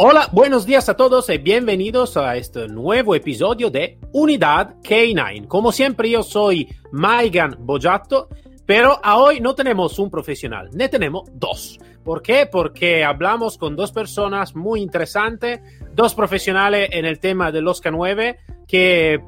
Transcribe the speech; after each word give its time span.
Hola, 0.00 0.28
buenos 0.30 0.64
días 0.64 0.88
a 0.88 0.94
todos 0.94 1.28
y 1.28 1.38
bienvenidos 1.38 2.16
a 2.16 2.36
este 2.36 2.68
nuevo 2.68 3.16
episodio 3.16 3.68
de 3.68 3.98
Unidad 4.12 4.76
K9. 4.80 5.48
Como 5.48 5.72
siempre, 5.72 6.08
yo 6.08 6.22
soy 6.22 6.68
Maigan 6.92 7.56
Bojato, 7.58 8.28
pero 8.64 9.00
hoy 9.16 9.40
no 9.40 9.56
tenemos 9.56 9.98
un 9.98 10.08
profesional, 10.08 10.70
ne 10.72 10.88
tenemos 10.88 11.24
dos. 11.32 11.80
¿Por 12.04 12.22
qué? 12.22 12.46
Porque 12.46 13.02
hablamos 13.02 13.58
con 13.58 13.74
dos 13.74 13.90
personas 13.90 14.54
muy 14.54 14.82
interesantes, 14.82 15.58
dos 15.94 16.14
profesionales 16.14 16.90
en 16.92 17.04
el 17.04 17.18
tema 17.18 17.50
del 17.50 17.66
Oscar 17.66 17.92
9 17.92 18.38
que 18.68 19.20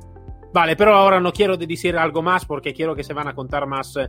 Vale, 0.53 0.75
pero 0.75 0.97
ahora 0.97 1.21
no 1.21 1.33
quiero 1.33 1.57
decir 1.57 1.97
algo 1.97 2.23
más 2.23 2.45
porque 2.45 2.75
quiero 2.75 2.97
que 2.97 3.05
se 3.05 3.13
van 3.13 3.29
a 3.29 3.35
contar 3.35 3.67
más 3.67 3.97
eh, 3.97 4.09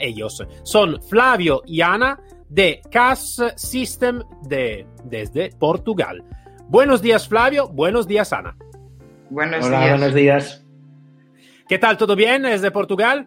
ellos. 0.00 0.44
Son 0.62 1.02
Flavio 1.02 1.62
y 1.66 1.80
Ana 1.80 2.20
de 2.52 2.82
CAS 2.90 3.42
System 3.56 4.22
de, 4.42 4.86
desde 5.04 5.50
Portugal. 5.58 6.22
Buenos 6.68 7.00
días, 7.00 7.26
Flavio. 7.26 7.68
Buenos 7.68 8.06
días, 8.06 8.32
Ana. 8.32 8.56
Buenos 9.30 9.64
Hola, 9.64 9.80
días. 9.80 9.98
buenos 9.98 10.14
días. 10.14 10.66
¿Qué 11.66 11.78
tal? 11.78 11.96
¿Todo 11.96 12.14
bien 12.14 12.42
desde 12.42 12.70
Portugal? 12.70 13.26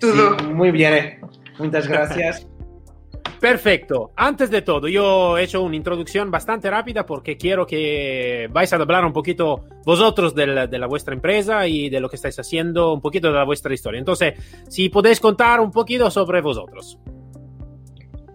Todo. 0.00 0.38
Sí, 0.38 0.46
muy 0.46 0.70
bien. 0.70 0.94
eh. 0.94 1.20
Muchas 1.58 1.86
gracias. 1.86 2.48
Perfecto. 3.40 4.12
Antes 4.16 4.50
de 4.50 4.62
todo, 4.62 4.88
yo 4.88 5.36
he 5.36 5.42
hecho 5.44 5.62
una 5.62 5.76
introducción 5.76 6.30
bastante 6.30 6.70
rápida 6.70 7.04
porque 7.04 7.36
quiero 7.36 7.66
que 7.66 8.48
vais 8.50 8.72
a 8.72 8.76
hablar 8.76 9.04
un 9.04 9.12
poquito 9.12 9.64
vosotros 9.84 10.34
de 10.34 10.46
la, 10.46 10.66
de 10.66 10.78
la 10.78 10.86
vuestra 10.86 11.14
empresa 11.14 11.66
y 11.66 11.90
de 11.90 12.00
lo 12.00 12.08
que 12.08 12.16
estáis 12.16 12.38
haciendo, 12.38 12.94
un 12.94 13.02
poquito 13.02 13.28
de 13.28 13.34
la 13.34 13.44
vuestra 13.44 13.74
historia. 13.74 13.98
Entonces, 13.98 14.34
si 14.68 14.88
podéis 14.88 15.20
contar 15.20 15.60
un 15.60 15.70
poquito 15.70 16.10
sobre 16.10 16.40
vosotros. 16.40 16.98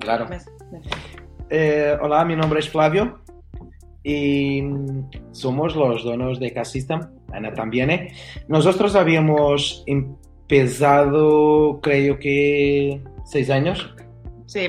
Claro. 0.01 0.27
Eh, 1.49 1.95
hola, 2.01 2.25
mi 2.25 2.35
nombre 2.35 2.59
es 2.59 2.69
Flavio 2.69 3.19
y 4.03 4.63
somos 5.31 5.75
los 5.75 6.03
donos 6.03 6.39
de 6.39 6.51
Cash 6.53 6.67
System. 6.67 7.01
Ana 7.31 7.53
también. 7.53 7.89
eh. 7.91 8.13
Nosotros 8.47 8.95
habíamos 8.95 9.83
empezado, 9.87 11.79
creo 11.81 12.19
que, 12.19 13.01
seis 13.25 13.49
años, 13.49 13.93
Sí, 14.47 14.67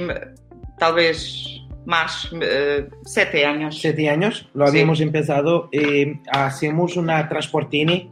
tal 0.78 0.94
vez 0.94 1.44
más, 1.86 2.30
eh, 2.41 2.86
siete 3.05 3.44
años. 3.44 3.80
siete 3.80 4.08
años. 4.08 4.48
Lo 4.55 4.66
Sí. 4.66 4.70
habíamos 4.72 5.00
empezado. 5.00 5.69
eh, 5.72 6.20
hacemos 6.30 6.97
una 6.97 7.28
transportini 7.28 8.08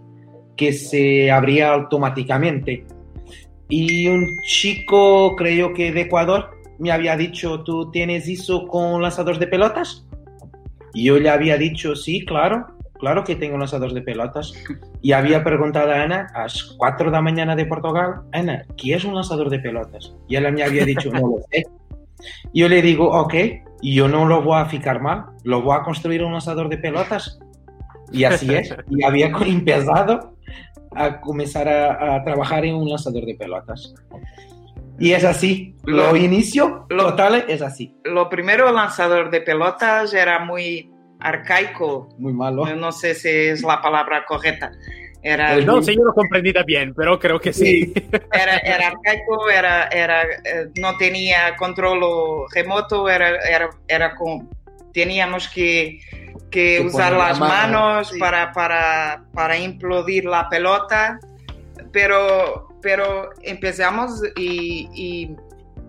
que 0.56 0.72
se 0.72 1.30
abría 1.30 1.72
automáticamente. 1.72 2.84
Y 3.68 4.08
un 4.08 4.26
chico, 4.48 5.36
creo 5.36 5.72
que 5.74 5.92
de 5.92 6.00
Ecuador, 6.02 6.50
me 6.80 6.90
había 6.90 7.16
dicho, 7.16 7.62
¿tú 7.62 7.90
tienes 7.90 8.26
eso 8.26 8.66
con 8.66 9.02
lanzadores 9.02 9.38
de 9.38 9.46
pelotas? 9.46 10.06
Y 10.94 11.04
yo 11.04 11.18
le 11.18 11.28
había 11.28 11.56
dicho, 11.58 11.94
sí, 11.94 12.24
claro, 12.24 12.66
claro 12.98 13.22
que 13.22 13.36
tengo 13.36 13.58
lanzadores 13.58 13.94
de 13.94 14.00
pelotas. 14.00 14.54
Y 15.02 15.12
había 15.12 15.44
preguntado 15.44 15.92
a 15.92 16.02
Ana 16.02 16.28
a 16.34 16.42
las 16.42 16.62
4 16.78 17.06
de 17.06 17.12
la 17.12 17.20
mañana 17.20 17.54
de 17.54 17.66
Portugal, 17.66 18.22
Ana, 18.32 18.64
¿qué 18.76 18.94
es 18.94 19.04
un 19.04 19.14
lanzador 19.14 19.50
de 19.50 19.58
pelotas? 19.58 20.14
Y 20.26 20.36
ella 20.36 20.50
me 20.50 20.62
había 20.62 20.84
dicho, 20.84 21.12
no 21.12 21.20
lo 21.20 21.36
sé. 21.50 21.64
Y 22.52 22.60
yo 22.60 22.68
le 22.68 22.80
digo, 22.80 23.10
ok, 23.10 23.34
y 23.82 23.94
yo 23.94 24.08
no 24.08 24.26
lo 24.26 24.42
voy 24.42 24.58
a 24.58 24.66
ficar 24.66 25.02
mal, 25.02 25.26
lo 25.44 25.60
voy 25.62 25.76
a 25.76 25.82
construir 25.82 26.24
un 26.24 26.32
lanzador 26.32 26.70
de 26.70 26.78
pelotas. 26.78 27.38
Y 28.10 28.24
así 28.24 28.52
es. 28.54 28.74
Y 28.88 29.04
había 29.04 29.26
empezado 29.46 30.34
a 30.92 31.20
comenzar 31.20 31.68
a, 31.68 32.16
a 32.16 32.24
trabajar 32.24 32.64
en 32.64 32.74
un 32.74 32.88
lanzador 32.88 33.24
de 33.26 33.34
pelotas. 33.34 33.94
Y 35.00 35.12
es 35.12 35.24
así. 35.24 35.74
Lo 35.84 36.10
Lo- 36.12 36.16
inicio 36.16 36.86
lo- 36.90 37.06
total 37.06 37.44
es 37.48 37.62
así. 37.62 37.94
Lo 38.04 38.28
primero 38.28 38.70
lanzador 38.70 39.30
de 39.30 39.40
pelotas 39.40 40.12
era 40.14 40.38
muy 40.44 40.90
arcaico. 41.18 42.08
Muy 42.18 42.32
malo. 42.32 42.66
No 42.76 42.92
sé 42.92 43.14
si 43.14 43.28
es 43.28 43.62
la 43.62 43.80
palabra 43.80 44.24
correcta. 44.26 44.70
Era, 45.22 45.52
Pues 45.54 45.66
No 45.66 45.82
sé, 45.82 45.94
yo 45.94 46.02
lo 46.04 46.14
comprendida 46.14 46.62
bien, 46.62 46.94
pero 46.94 47.18
creo 47.18 47.38
que 47.40 47.52
sí. 47.52 47.92
era, 48.32 48.56
era 48.58 48.86
arcaico, 48.88 49.50
era, 49.50 49.84
era, 49.88 50.22
eh, 50.22 50.68
no 50.80 50.96
tenía 50.96 51.56
control 51.56 52.00
remoto, 52.54 53.06
era, 53.08 53.36
era, 53.46 53.68
era 53.86 54.14
con, 54.14 54.48
teníamos 54.94 55.46
que, 55.48 55.98
que 56.50 56.78
Que 56.78 56.80
usar 56.86 57.12
poner 57.12 57.18
la 57.18 57.28
las 57.28 57.38
mano, 57.38 57.54
manos 57.80 58.08
sí. 58.08 58.18
para, 58.18 58.50
para, 58.52 59.24
para 59.34 59.58
implodir 59.58 60.24
la 60.24 60.48
pelota, 60.48 61.20
pero, 61.92 62.68
pero 62.82 63.30
empezamos 63.42 64.22
y, 64.36 64.88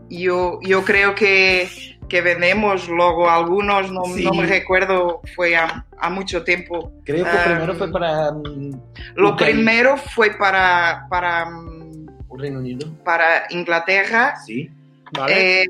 y 0.10 0.22
yo, 0.24 0.60
yo 0.62 0.84
creo 0.84 1.16
que, 1.16 1.68
que 2.10 2.22
vendemos 2.22 2.88
luego 2.90 3.30
algunos, 3.30 3.92
no, 3.92 4.04
Sí. 4.06 4.26
no 4.26 4.34
me 4.34 4.46
recuerdo, 4.46 5.22
fue 5.36 5.56
a, 5.56 5.86
a 5.98 6.10
mucho 6.10 6.44
tiempo. 6.44 6.92
Creo 7.06 7.24
que 7.26 7.32
Um, 7.32 7.44
primero 7.46 7.76
fue 7.76 7.92
para 7.92 8.32
mm, 8.32 8.72
Lo 9.16 9.30
Ok. 9.30 9.42
primero 9.44 9.98
fue 9.98 10.32
para, 10.32 11.06
para, 11.10 11.44
el 11.50 12.40
Reino 12.40 12.60
Unido. 12.60 12.88
para 13.06 13.44
Inglaterra. 13.52 14.36
Sí. 14.46 14.70
¿Vale? 15.14 15.62
eh, 15.64 15.66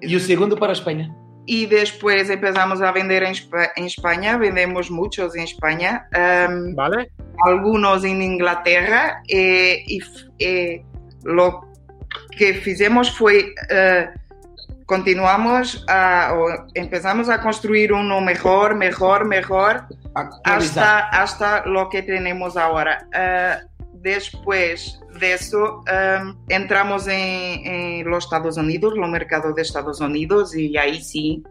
Y 0.00 0.14
el 0.14 0.20
segundo 0.20 0.56
para 0.56 0.72
España. 0.72 1.14
y 1.46 1.66
después 1.66 2.30
empezamos 2.30 2.80
a 2.82 2.92
vender 2.92 3.24
en, 3.24 3.34
en 3.76 3.84
España, 3.84 4.36
vendemos 4.38 4.90
muchos 4.90 5.34
en 5.36 5.42
España, 5.42 6.06
um, 6.16 6.74
¿Vale? 6.74 7.10
Algunos 7.44 8.04
en 8.04 8.22
Inglaterra, 8.22 9.22
eh, 9.28 9.82
y 9.86 10.00
eh, 10.38 10.84
lo 11.24 11.68
que 12.36 12.54
fizemos 12.54 13.16
fue, 13.16 13.54
eh, 13.70 14.08
continuamos 14.86 15.84
a, 15.88 16.34
o 16.34 16.66
empezamos 16.74 17.28
a 17.28 17.40
construir 17.40 17.92
uno 17.92 18.20
mejor, 18.20 18.74
mejor, 18.74 19.26
mejor, 19.26 19.86
hasta, 20.44 21.08
hasta 21.08 21.64
lo 21.66 21.88
que 21.88 22.02
tenemos 22.02 22.56
ahora. 22.56 23.06
Después 23.94 25.00
de 25.20 25.34
eso, 25.34 25.84
em, 25.86 26.36
entramos 26.48 27.06
en, 27.06 27.64
en 27.64 28.10
los 28.10 28.24
Estados 28.24 28.56
Unidos, 28.56 28.94
los 28.96 29.08
mercados 29.08 29.54
de 29.54 29.62
Estados 29.62 30.00
Unidos, 30.00 30.56
y 30.56 30.76
ahí 30.76 31.00
sí, 31.00 31.42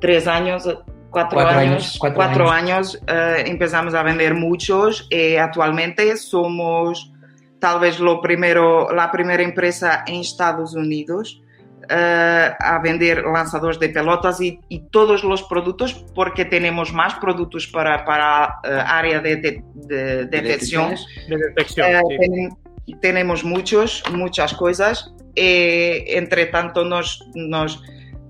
tres 0.00 0.26
años, 0.26 0.68
cuatro, 1.12 1.38
Cuatro 1.38 1.58
años, 1.58 1.72
años, 1.74 1.96
cuatro 2.00 2.16
cuatro 2.16 2.50
años, 2.50 3.00
eh, 3.06 3.44
empezamos 3.46 3.94
a 3.94 4.02
vender 4.02 4.34
muchos. 4.34 5.06
y 5.10 5.36
actualmente 5.36 6.16
somos 6.16 7.12
tal 7.60 7.78
vez 7.78 8.00
lo 8.00 8.20
primero, 8.20 8.88
la 8.92 9.10
primera 9.12 9.42
empresa 9.44 10.02
en 10.06 10.16
Estados 10.16 10.74
Unidos 10.74 11.40
eh, 11.88 12.50
a 12.58 12.78
vender 12.82 13.22
lanzadores 13.24 13.78
de 13.78 13.88
pelotas 13.90 14.40
y, 14.40 14.58
y 14.68 14.80
todos 14.90 15.22
los 15.24 15.42
productos 15.44 15.94
porque 16.14 16.44
tenemos 16.44 16.92
más 16.92 17.14
productos 17.14 17.66
para, 17.68 18.04
para 18.04 18.56
eh, 18.64 18.82
área 18.84 19.20
de, 19.20 19.36
de- 19.36 19.62
de 19.74 20.24
detección. 20.26 20.94
De 21.28 21.36
detección. 21.36 21.86
Eh, 21.90 22.00
sí. 22.08 22.16
ten- 22.18 23.00
tenemos 23.00 23.44
muchos, 23.44 24.02
muchas 24.12 24.54
cosas. 24.54 25.12
Eh, 25.36 26.04
entre 26.08 26.46
tanto, 26.46 26.84
nos, 26.84 27.24
nos 27.34 27.80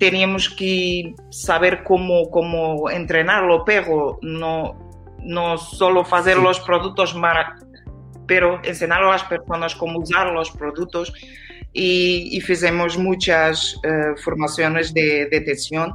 teníamos 0.03 0.51
que 0.51 1.15
saber 1.31 1.85
cómo, 1.85 2.29
cómo 2.29 2.91
entrenarlo, 2.91 3.65
pero 3.65 4.19
no, 4.21 4.75
no 5.21 5.57
solo 5.57 6.01
hacer 6.01 6.39
Sí. 6.39 6.43
los 6.43 6.59
productos, 6.59 7.15
pero 8.27 8.61
enseñar 8.65 9.05
a 9.05 9.11
las 9.13 9.23
personas 9.23 9.77
cómo 9.77 10.01
usar 10.01 10.33
los 10.33 10.51
productos. 10.51 11.13
Y, 11.73 12.37
y 12.37 12.41
fizemos 12.41 12.99
muchas 12.99 13.77
eh, 13.85 14.17
formaciones 14.25 14.93
de 14.93 15.29
detección. 15.31 15.95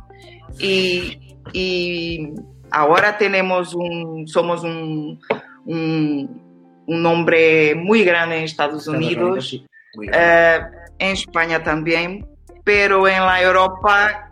Y, 0.58 1.36
y 1.52 2.30
ahora 2.72 3.18
tenemos 3.18 3.76
un, 3.76 4.26
somos 4.26 4.64
un, 4.64 5.20
un, 5.66 6.82
un 6.88 7.02
nombre 7.04 7.76
muy 7.76 8.06
grande 8.06 8.38
en 8.38 8.44
Estados 8.46 8.88
Estados 8.88 8.88
Unidos, 8.88 9.50
sí. 9.50 9.66
Eh, 10.14 10.60
en 11.00 11.12
España 11.12 11.62
también, 11.62 12.26
pero 12.68 13.08
en 13.08 13.26
la 13.26 13.42
Europa 13.42 14.30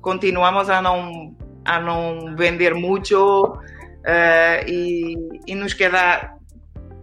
continuamos 0.00 0.68
a 0.68 0.80
no, 0.80 1.34
a 1.64 1.80
no 1.80 2.36
vender 2.36 2.76
mucho 2.76 3.58
eh, 4.06 4.64
y, 4.68 5.16
y 5.44 5.54
nos 5.56 5.74
queda 5.74 6.36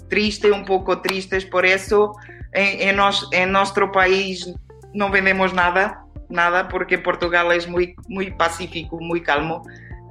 triste, 0.08 0.50
un 0.50 0.64
poco 0.64 1.02
tristes 1.02 1.46
por 1.46 1.66
eso. 1.66 2.14
En, 2.54 2.88
en, 2.88 2.96
nos, 2.96 3.28
en 3.34 3.52
nuestro 3.52 3.92
país 3.92 4.50
no 4.94 5.10
vendemos 5.10 5.54
nada, 5.54 6.06
nada, 6.30 6.70
porque 6.70 7.00
Portugal 7.00 7.52
es 7.52 7.68
muy, 7.68 7.94
muy 8.08 8.32
pacífico, 8.32 8.98
muy 9.02 9.22
calmo. 9.22 9.62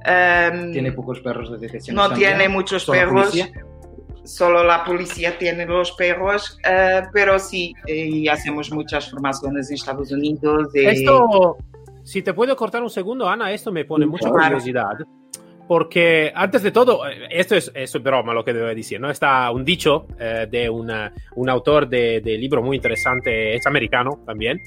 Um, 0.05 0.71
tiene 0.71 0.91
pocos 0.91 1.21
perros 1.21 1.49
de 1.49 1.57
detección. 1.57 1.95
No 1.95 2.13
tiene 2.13 2.47
muchos 2.49 2.83
¿Solo 2.83 2.99
perros. 2.99 3.29
policía? 3.31 3.49
Solo 4.25 4.63
la 4.63 4.83
policía 4.83 5.37
tiene 5.37 5.65
los 5.65 5.91
perros, 5.93 6.57
eh, 6.67 7.01
pero 7.13 7.37
sí, 7.39 7.73
y 7.87 8.27
hacemos 8.27 8.71
muchas 8.71 9.09
formaciones 9.09 9.69
en 9.69 9.75
Estados 9.75 10.11
Unidos. 10.11 10.71
de- 10.73 10.89
Esto, 10.89 11.57
si 12.03 12.21
te 12.21 12.33
puedo 12.33 12.55
cortar 12.55 12.81
un 12.83 12.89
segundo, 12.89 13.29
Ana, 13.29 13.51
esto 13.51 13.71
me 13.71 13.85
pone 13.85 14.05
mucha 14.05 14.29
curiosidad. 14.29 14.85
Porque 15.67 16.31
antes 16.35 16.61
de 16.61 16.71
todo, 16.71 17.07
eh, 17.09 17.27
esto 17.31 17.55
es, 17.55 17.71
es 17.73 17.91
broma 18.03 18.35
lo 18.35 18.45
que 18.45 18.53
debo 18.53 18.67
decir, 18.67 18.99
¿no? 19.01 19.09
Está 19.09 19.49
un 19.49 19.65
dicho 19.65 20.05
eh, 20.19 20.47
de 20.49 20.69
una- 20.69 21.11
un 21.35 21.49
autor 21.49 21.89
de, 21.89 22.21
de 22.21 22.37
libro 22.37 22.61
muy 22.61 22.75
interesante, 22.75 23.55
es 23.55 23.65
americano 23.65 24.19
también, 24.27 24.61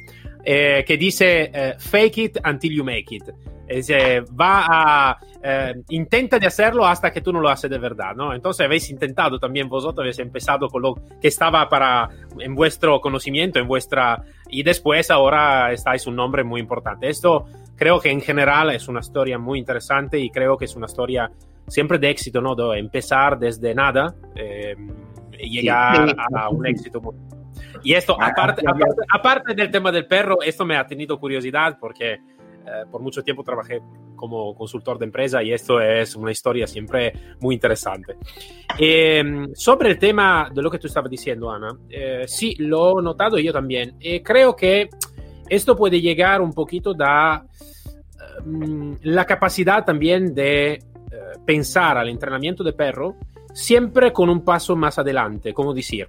eh, 0.44 0.84
que 0.86 0.96
dice 0.96 1.50
eh, 1.52 1.74
fake 1.78 2.18
it 2.18 2.38
until 2.46 2.72
you 2.72 2.84
make 2.84 3.06
it. 3.14 3.24
Es, 3.66 3.90
eh, 3.90 4.22
va 4.22 4.64
a, 4.66 5.18
eh, 5.42 5.74
intenta 5.90 6.38
de 6.38 6.46
hacerlo 6.46 6.86
hasta 6.86 7.10
que 7.12 7.20
tú 7.20 7.34
no 7.34 7.40
lo 7.40 7.50
haces 7.50 7.70
de 7.70 7.76
verdad, 7.78 8.14
¿no? 8.16 8.32
Entonces 8.32 8.64
habéis 8.64 8.88
intentado 8.88 9.38
también 9.38 9.68
vosotros, 9.68 10.04
habéis 10.04 10.18
empezado 10.20 10.68
con 10.68 10.80
lo 10.80 10.94
que 11.20 11.28
estaba 11.28 11.68
para, 11.68 12.08
en 12.38 12.54
vuestro 12.54 12.98
conocimiento, 13.02 13.58
en 13.58 13.68
vuestra, 13.68 14.22
y 14.48 14.62
después 14.62 15.10
ahora 15.10 15.70
estáis 15.70 16.06
un 16.06 16.16
nombre 16.16 16.44
muy 16.44 16.62
importante. 16.62 17.10
Esto 17.10 17.44
creo 17.76 18.00
que 18.00 18.10
en 18.10 18.22
general 18.22 18.70
es 18.70 18.88
una 18.88 19.00
historia 19.00 19.38
muy 19.38 19.58
interesante 19.58 20.18
y 20.18 20.30
creo 20.30 20.56
que 20.56 20.64
es 20.64 20.74
una 20.74 20.86
historia 20.86 21.30
siempre 21.66 21.98
de 21.98 22.08
éxito, 22.08 22.40
¿no? 22.40 22.54
De 22.54 22.78
empezar 22.78 23.38
desde 23.38 23.74
nada 23.74 24.14
eh, 24.34 24.74
y 25.38 25.60
llegar 25.60 26.08
Sí. 26.08 26.14
a 26.34 26.48
un 26.48 26.66
éxito 26.66 27.02
muy... 27.02 27.14
Y 27.82 27.94
esto, 27.94 28.16
Ah, 28.20 28.28
aparte, 28.28 28.62
aparte, 28.66 29.02
aparte 29.12 29.54
del 29.54 29.70
tema 29.70 29.92
del 29.92 30.06
perro, 30.06 30.42
esto 30.42 30.64
me 30.64 30.76
ha 30.76 30.86
tenido 30.86 31.18
curiosidad 31.18 31.78
porque 31.80 32.14
eh, 32.14 32.20
por 32.90 33.00
mucho 33.00 33.22
tiempo 33.22 33.42
trabajé 33.44 33.80
como 34.18 34.54
consultor 34.54 34.98
de 34.98 35.06
empresa 35.06 35.42
y 35.42 35.52
esto 35.52 35.80
es 35.80 36.14
una 36.16 36.30
historia 36.30 36.66
siempre 36.66 37.12
muy 37.40 37.54
interesante. 37.54 38.16
Eh, 38.78 39.46
sobre 39.54 39.90
el 39.90 39.98
tema 39.98 40.50
de 40.52 40.60
lo 40.60 40.70
que 40.70 40.78
tú 40.78 40.86
estabas 40.88 41.10
diciendo, 41.10 41.50
Ana, 41.50 41.78
eh, 41.88 42.24
sí, 42.26 42.54
lo 42.58 43.00
he 43.00 43.02
notado 43.02 43.38
yo 43.38 43.52
también. 43.52 43.96
Eh, 44.00 44.22
creo 44.22 44.54
que 44.54 44.90
esto 45.48 45.76
puede 45.76 46.00
llegar 46.00 46.42
un 46.42 46.52
poquito 46.52 46.92
da 46.92 47.46
mm, 48.44 48.94
la 49.02 49.24
capacidad 49.24 49.84
también 49.84 50.34
de 50.34 50.72
eh, 50.74 50.80
pensar 51.46 51.96
al 51.96 52.08
entrenamiento 52.08 52.62
de 52.62 52.72
perro 52.74 53.16
siempre 53.54 54.12
con 54.12 54.28
un 54.28 54.44
paso 54.44 54.76
más 54.76 54.98
adelante, 54.98 55.54
como 55.54 55.72
decir. 55.72 56.08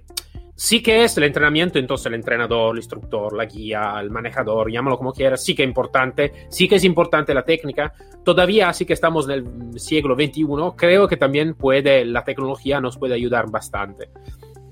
Sí 0.62 0.82
que 0.82 1.04
es 1.04 1.16
el 1.16 1.24
entrenamiento, 1.24 1.78
entonces 1.78 2.04
el 2.04 2.12
entrenador, 2.12 2.74
el 2.74 2.80
instructor, 2.80 3.34
la 3.34 3.46
guía, 3.46 3.94
el 3.98 4.10
manejador, 4.10 4.70
llámalo 4.70 4.98
como 4.98 5.10
quieras, 5.10 5.42
sí 5.42 5.54
que 5.54 5.62
es 5.62 5.66
importante, 5.66 6.32
sí 6.50 6.68
que 6.68 6.74
es 6.74 6.84
importante 6.84 7.32
la 7.32 7.46
técnica. 7.46 7.94
Todavía, 8.22 8.70
sí 8.74 8.84
que 8.84 8.92
estamos 8.92 9.26
en 9.26 9.30
el 9.30 9.80
siglo 9.80 10.14
XXI, 10.14 10.44
creo 10.76 11.08
que 11.08 11.16
también 11.16 11.54
puede, 11.54 12.04
la 12.04 12.24
tecnología 12.24 12.78
nos 12.78 12.98
puede 12.98 13.14
ayudar 13.14 13.50
bastante. 13.50 14.10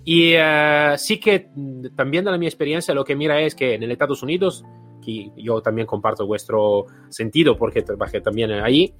Y 0.05 0.35
eh, 0.37 0.93
sí 0.99 1.19
que 1.19 1.49
mm, 1.55 1.97
también 1.97 2.23
de 2.23 2.33
la 2.33 2.37
mi 2.37 2.45
experiencia 2.45 2.93
lo 2.93 3.03
que 3.03 3.17
mira 3.17 3.41
es 3.41 3.55
que 3.55 3.73
en 3.73 3.91
Estados 3.91 4.23
Unidos, 4.23 4.67
que 5.09 5.43
yo 5.43 5.61
también 5.61 5.87
comparto 5.87 6.27
vuestro 6.27 6.87
sentido 7.09 7.57
porque 7.57 7.83
trabajé 7.83 8.21
también 8.21 8.53
ahí, 8.53 8.93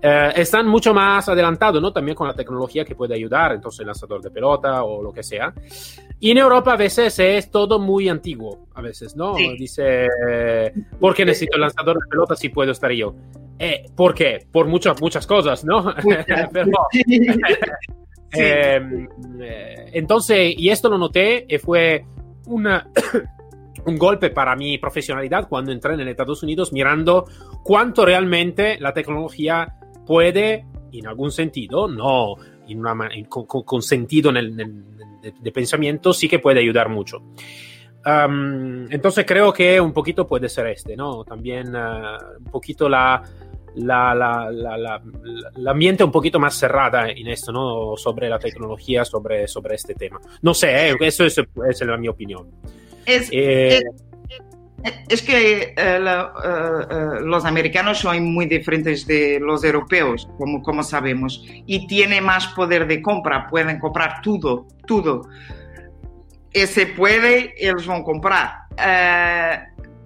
eh, 0.00 0.32
están 0.36 0.66
mucho 0.66 0.92
más 0.92 1.28
adelantados, 1.28 1.80
¿no? 1.80 1.92
También 1.92 2.16
con 2.16 2.26
la 2.26 2.34
tecnología 2.34 2.84
que 2.84 2.94
puede 2.94 3.14
ayudar, 3.14 3.52
entonces 3.52 3.80
el 3.80 3.86
lanzador 3.86 4.20
de 4.20 4.30
pelota 4.30 4.82
o 4.84 5.02
lo 5.02 5.12
que 5.12 5.22
sea. 5.22 5.54
Y 6.18 6.30
en 6.30 6.38
Europa 6.38 6.72
a 6.72 6.76
veces 6.76 7.18
es 7.18 7.50
todo 7.50 7.78
muy 7.78 8.08
antiguo, 8.08 8.66
a 8.74 8.82
veces, 8.82 9.16
¿no? 9.16 9.34
Sí. 9.34 9.56
Dice, 9.58 10.08
eh, 10.28 10.72
¿por 10.98 11.14
qué 11.14 11.24
necesito 11.24 11.56
el 11.56 11.62
lanzador 11.62 11.96
de 11.96 12.08
pelota 12.08 12.34
si 12.36 12.48
puedo 12.48 12.72
estar 12.72 12.90
yo? 12.90 13.14
Eh, 13.58 13.84
¿Por 13.94 14.14
qué? 14.14 14.46
Por 14.50 14.66
muchas, 14.66 15.00
muchas 15.00 15.26
cosas, 15.26 15.64
¿no? 15.64 15.94
Pero, 16.52 16.70
Sí. 18.34 18.40
eh, 18.40 19.06
eh, 19.40 19.90
entonces, 19.92 20.54
y 20.56 20.70
esto 20.70 20.88
lo 20.88 20.96
noté 20.96 21.44
y 21.46 21.58
fue 21.58 22.06
una, 22.46 22.88
un 23.84 23.98
golpe 23.98 24.30
para 24.30 24.54
mi 24.56 24.78
profesionalidad 24.78 25.48
cuando 25.48 25.72
entré 25.72 25.94
en 25.94 26.06
Estados 26.08 26.42
Unidos 26.42 26.72
mirando 26.72 27.26
cuánto 27.62 28.04
realmente 28.04 28.78
la 28.80 28.92
tecnología 28.92 29.74
puede, 30.06 30.66
en 30.92 31.06
algún 31.06 31.30
sentido, 31.32 31.88
no 31.88 32.34
en 32.68 32.78
una 32.78 33.08
en- 33.12 33.24
con, 33.26 33.44
con- 33.46 33.82
sentido 33.82 34.30
en 34.30 34.36
el, 34.36 34.56
de, 34.56 35.34
de 35.40 35.52
pensamiento, 35.52 36.12
sí 36.12 36.28
que 36.28 36.38
puede 36.38 36.60
ayudar 36.60 36.88
mucho. 36.88 37.18
Um, 38.04 38.90
entonces 38.90 39.24
creo 39.24 39.52
que 39.52 39.80
un 39.80 39.92
poquito 39.92 40.26
puede 40.26 40.48
ser 40.48 40.66
este, 40.66 40.96
¿no? 40.96 41.22
También 41.24 41.74
ah, 41.76 42.18
un 42.38 42.50
poquito 42.50 42.88
la, 42.88 43.22
la, 43.76 44.14
la, 44.14 44.50
la, 44.50 45.02
la, 45.54 45.74
mente 45.74 46.04
un 46.04 46.12
poquito 46.12 46.38
más 46.38 46.54
cerrada 46.54 47.08
en 47.08 47.28
esto, 47.28 47.52
¿no? 47.52 47.96
Sobre 47.96 48.28
la 48.28 48.38
tecnología, 48.38 49.04
sobre, 49.04 49.48
sobre 49.48 49.76
este 49.76 49.94
tema. 49.94 50.20
No 50.42 50.54
sé, 50.54 50.90
¿eh? 50.90 50.96
eso 51.00 51.24
es, 51.24 51.38
es 51.38 51.80
la 51.80 51.96
mi 51.96 52.08
opinión. 52.08 52.48
Es, 53.06 53.28
Eh, 53.32 53.80
es 55.08 55.22
que 55.22 55.62
eh, 55.62 55.74
eh, 55.76 56.00
eh, 56.00 57.06
los 57.22 57.44
americanos 57.44 57.98
son 57.98 58.32
muy 58.32 58.46
diferentes 58.46 59.06
de 59.06 59.38
los 59.40 59.62
europeos, 59.62 60.28
como, 60.38 60.62
como 60.62 60.82
sabemos, 60.82 61.44
y 61.66 61.86
tienen 61.86 62.24
más 62.24 62.48
poder 62.48 62.86
de 62.86 63.00
compra, 63.00 63.46
pueden 63.48 63.78
comprar 63.78 64.20
todo, 64.22 64.66
todo. 64.86 65.28
Y 66.52 66.66
se 66.66 66.86
puede, 66.86 67.54
ellos 67.56 67.86
van 67.86 68.02
a 68.02 68.04
comprar. 68.04 68.50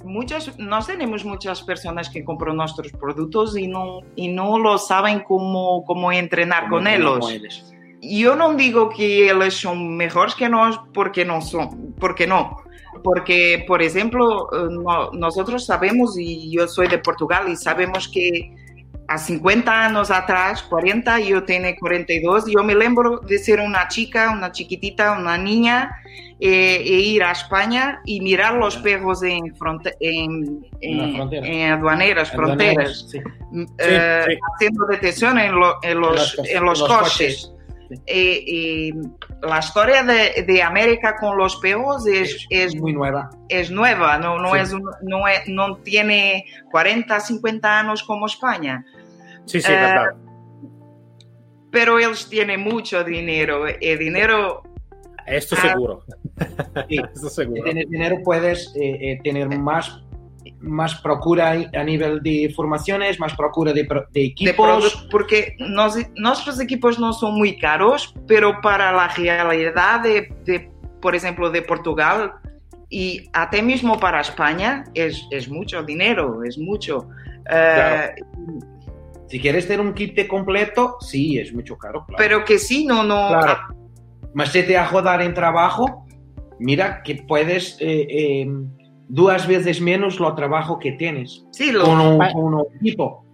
Muchas, 0.07 0.57
nós 0.59 0.87
tenemos 0.87 1.25
muchas 1.25 1.61
personas 1.63 2.09
que 2.09 2.25
compran 2.25 2.57
nuestros 2.57 2.93
productos 2.93 3.57
y 3.57 3.67
no, 3.67 4.01
y 4.15 4.29
no 4.29 4.59
lo 4.59 4.79
saben 4.79 5.21
cómo, 5.21 5.85
cómo 5.85 6.13
entrenar 6.13 6.69
con 6.69 6.87
ellos. 6.87 7.29
ellos. 7.31 7.73
yo 8.01 8.37
no 8.37 8.55
digo 8.55 8.89
que 8.89 9.29
ellos 9.31 9.55
son 9.55 9.97
mejores 9.97 10.35
que 10.37 10.49
nosotros 10.49 10.89
porque 10.95 11.25
no 11.25 11.41
son, 11.41 11.95
porque 11.99 12.27
no. 12.27 12.57
Porque, 13.03 13.65
por 13.69 13.83
ejemplo, 13.83 14.49
eh, 14.53 14.69
no- 14.71 15.11
nosotros 15.13 15.67
sabemos, 15.67 16.17
y 16.19 16.51
yo 16.51 16.67
soy 16.67 16.89
de 16.89 16.99
Portugal, 16.99 17.47
y 17.49 17.57
sabemos 17.57 18.09
que 18.09 18.55
a 19.09 19.19
50 19.19 19.85
años 19.87 20.11
atrás, 20.11 20.63
40, 20.65 21.21
yo 21.21 21.45
tengo 21.45 21.69
42, 21.79 22.45
yo 22.53 22.65
me 22.65 22.75
lembro 22.75 23.19
de 23.21 23.39
ser 23.39 23.61
una 23.61 23.87
chica, 23.89 24.31
una 24.31 24.51
chiquitita, 24.53 25.13
una 25.13 25.39
niña, 25.39 25.91
eh, 26.41 26.77
e 26.85 26.93
ir 27.01 27.23
a 27.25 27.33
España 27.33 28.01
y 28.05 28.21
mirar 28.21 28.55
los 28.55 28.77
perros 28.79 29.23
en, 29.23 29.55
fronte- 29.57 29.95
la 30.01 30.09
en- 30.11 31.15
frontera. 31.17 31.47
en 31.47 31.73
aduaneras, 31.73 32.31
fronteras 32.31 33.07
Sí. 33.11 33.19
eh, 33.79 34.23
sí. 34.27 34.35
haciendo 34.55 34.87
detención 34.87 35.39
en, 35.39 35.55
lo- 35.55 35.79
en 35.83 36.01
los, 36.01 36.37
en 36.45 36.65
los 36.65 36.81
los 36.81 36.89
coches. 36.89 37.07
coches. 37.09 37.53
Sí. 37.89 37.97
Y 38.09 38.93
la 39.47 39.61
historia 39.61 40.03
de, 40.03 40.43
de 40.45 40.61
América 40.61 41.15
con 41.21 41.39
los 41.39 41.55
perros 41.57 42.05
es, 42.09 42.45
es, 42.51 42.75
muy 42.75 42.93
nueva. 42.93 43.31
es 43.49 43.71
nueva, 43.71 44.19
no, 44.19 44.41
no, 44.41 44.55
Sí. 44.55 44.59
es, 44.59 44.75
no, 45.03 45.29
es- 45.29 45.47
no 45.49 45.77
tiene 45.77 46.45
40, 46.73 47.21
50 47.21 47.79
años 47.79 48.03
como 48.03 48.27
España. 48.27 48.85
Sí, 49.47 49.61
sí, 49.61 49.73
eh, 49.73 49.77
verdad. 49.77 50.15
Pero 51.71 51.99
ellos 51.99 52.29
tienen 52.29 52.61
mucho 52.61 53.03
dinero. 53.05 53.67
El 53.67 53.99
dinero, 53.99 54.63
Esto 55.27 55.57
ah, 55.59 55.63
seguro. 55.69 56.05
Sí. 56.89 56.99
Esto 57.15 57.29
seguro. 57.31 57.65
Tener 57.65 57.87
dinero 57.89 58.17
puedes 58.23 58.75
eh, 58.77 59.13
eh, 59.13 59.21
tener 59.25 59.49
más, 59.59 60.03
más 60.61 60.95
procura 61.01 61.53
a 61.75 61.83
nivel 61.85 62.23
de 62.23 62.53
formaciones, 62.55 63.19
más 63.19 63.35
procura 63.35 63.73
de, 63.73 63.83
de 63.85 64.03
de 64.13 64.25
equipos. 64.27 64.57
produ- 64.57 65.09
porque 65.11 65.57
nos- 65.59 65.97
nuestros 66.15 66.61
equipos 66.61 66.99
no 66.99 67.13
son 67.15 67.35
muy 67.39 67.59
caros, 67.59 68.15
pero 68.29 68.61
para 68.61 68.93
la 68.93 69.09
realidad 69.09 70.01
de, 70.01 70.31
de, 70.45 70.71
por 71.01 71.15
ejemplo, 71.15 71.51
de 71.51 71.63
Portugal 71.63 72.33
y 72.91 73.29
hasta 73.33 73.61
mismo 73.63 73.99
para 73.99 74.21
España 74.21 74.85
es, 74.95 75.27
es 75.31 75.49
mucho 75.49 75.83
dinero, 75.83 76.43
es 76.45 76.59
mucho. 76.59 77.09
Eh, 77.51 78.11
Claro. 78.15 78.15
Si 79.29 79.41
quieres 79.41 79.67
tener 79.67 79.81
un 79.85 79.93
kit 79.95 80.27
completo, 80.29 80.97
sí, 81.01 81.39
es 81.39 81.53
mucho 81.53 81.77
caro, 81.77 82.05
claro. 82.07 82.17
Pero 82.19 82.45
que 82.45 82.59
sí, 82.59 82.87
no, 82.87 83.03
no. 83.03 83.29
Claro. 83.29 83.47
ah, 83.49 83.75
Mas 84.35 84.51
se 84.53 84.63
te 84.63 84.77
a 84.77 84.87
rodar 84.87 85.23
en 85.23 85.33
trabajo, 85.35 86.07
mira 86.59 87.03
que 87.03 87.25
puedes 87.27 87.77
eh, 87.81 88.07
eh, 88.09 88.47
dos 89.09 89.47
veces 89.47 89.81
menos 89.81 90.21
lo 90.21 90.35
trabajo 90.35 90.79
que 90.79 90.93
tienes 90.93 91.45
sí, 91.53 91.73
lo- 91.73 91.85
con 91.85 92.01
un, 92.01 92.23
Ah. 92.23 92.31
con 92.33 92.55
un 92.55 92.65
equipo. 92.81 93.25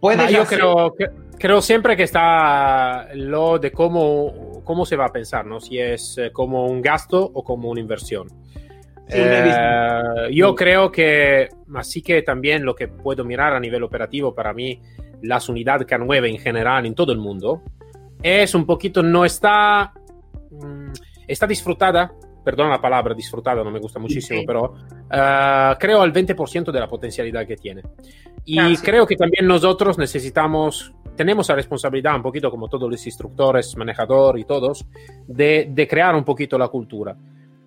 Puedes 0.00 0.22
Ma 0.24 0.30
yo 0.30 0.42
hacer- 0.42 0.58
creo, 0.58 0.94
que- 0.96 1.08
creo 1.38 1.60
siempre 1.62 1.96
que 1.96 2.04
está 2.04 3.08
lo 3.14 3.58
de 3.58 3.72
cómo, 3.72 4.62
cómo 4.64 4.86
se 4.86 4.96
va 4.96 5.06
a 5.06 5.12
pensar, 5.12 5.44
¿no? 5.46 5.60
Si 5.60 5.78
es 5.78 6.16
eh, 6.18 6.30
como 6.32 6.66
un 6.66 6.80
gasto 6.82 7.30
o 7.34 7.42
como 7.42 7.68
una 7.70 7.80
inversión. 7.80 8.28
Sí, 9.08 9.18
Eh, 9.18 10.28
yo 10.32 10.50
Sí. 10.50 10.54
creo 10.56 10.90
que, 10.92 11.48
así 11.74 12.00
que 12.00 12.22
también 12.22 12.64
lo 12.64 12.74
que 12.74 12.88
puedo 12.88 13.24
mirar 13.24 13.52
a 13.54 13.60
nivel 13.60 13.82
operativo, 13.82 14.34
para 14.34 14.54
mí, 14.54 14.80
las 15.22 15.48
unidades 15.48 15.86
K9 15.86 16.28
en 16.30 16.38
general 16.38 16.86
en 16.86 16.94
todo 16.94 17.12
el 17.12 17.18
mundo, 17.18 17.62
es 18.22 18.54
un 18.54 18.64
poquito, 18.66 19.02
no 19.02 19.24
está, 19.24 19.92
mm, 20.50 20.92
está 21.26 21.46
disfrutada, 21.46 22.12
perdona 22.44 22.70
la 22.70 22.80
palabra 22.80 23.14
disfrutada, 23.14 23.62
no 23.64 23.70
me 23.70 23.78
gusta 23.80 23.98
muchísimo, 23.98 24.40
Sí. 24.40 24.46
pero 24.46 24.74
eh, 25.10 25.74
creo 25.78 26.02
al 26.02 26.12
20% 26.12 26.70
de 26.72 26.80
la 26.80 26.88
potencialidad 26.88 27.46
que 27.46 27.56
tiene. 27.56 27.82
Y 28.44 28.58
Ah, 28.58 28.68
sí. 28.74 28.82
creo 28.82 29.06
que 29.06 29.16
también 29.16 29.46
nosotros 29.46 29.98
necesitamos 29.98 30.92
tenemos 31.16 31.48
la 31.48 31.54
responsabilidad, 31.54 32.16
un 32.16 32.22
poquito 32.22 32.50
como 32.50 32.66
todos 32.68 32.90
los 32.90 33.06
instructores, 33.06 33.76
manejadores 33.76 34.42
y 34.42 34.44
todos, 34.46 34.84
de, 35.28 35.68
de 35.70 35.86
crear 35.86 36.12
un 36.16 36.24
poquito 36.24 36.58
la 36.58 36.66
cultura. 36.66 37.16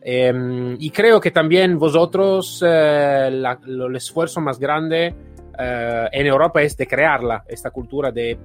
Eh, 0.02 0.76
y 0.80 0.90
creo 0.90 1.22
que 1.22 1.32
también 1.32 1.80
vosotros, 1.80 2.62
eh, 2.68 3.30
la, 3.32 3.58
el 3.66 3.96
esfuerzo 3.96 4.42
más 4.42 4.60
grande 4.60 5.16
eh, 5.58 6.08
en 6.12 6.28
Europa 6.28 6.62
es 6.62 6.76
de 6.78 6.88
crearla, 6.88 7.44
esta 7.48 7.72
cultura, 7.72 8.12
de 8.12 8.38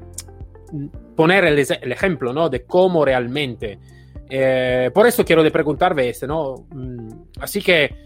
poner 1.14 1.44
el, 1.44 1.58
el 1.58 1.92
ejemplo, 1.92 2.32
¿no? 2.32 2.48
De 2.48 2.64
cómo 2.64 3.04
realmente. 3.04 3.78
Eh, 4.28 4.90
por 4.94 5.06
eso 5.06 5.24
quiero 5.24 5.42
de 5.42 5.50
preguntarme 5.50 6.08
este, 6.08 6.26
¿no? 6.26 6.66
Mm, 6.70 7.08
así 7.40 7.60
que 7.60 8.02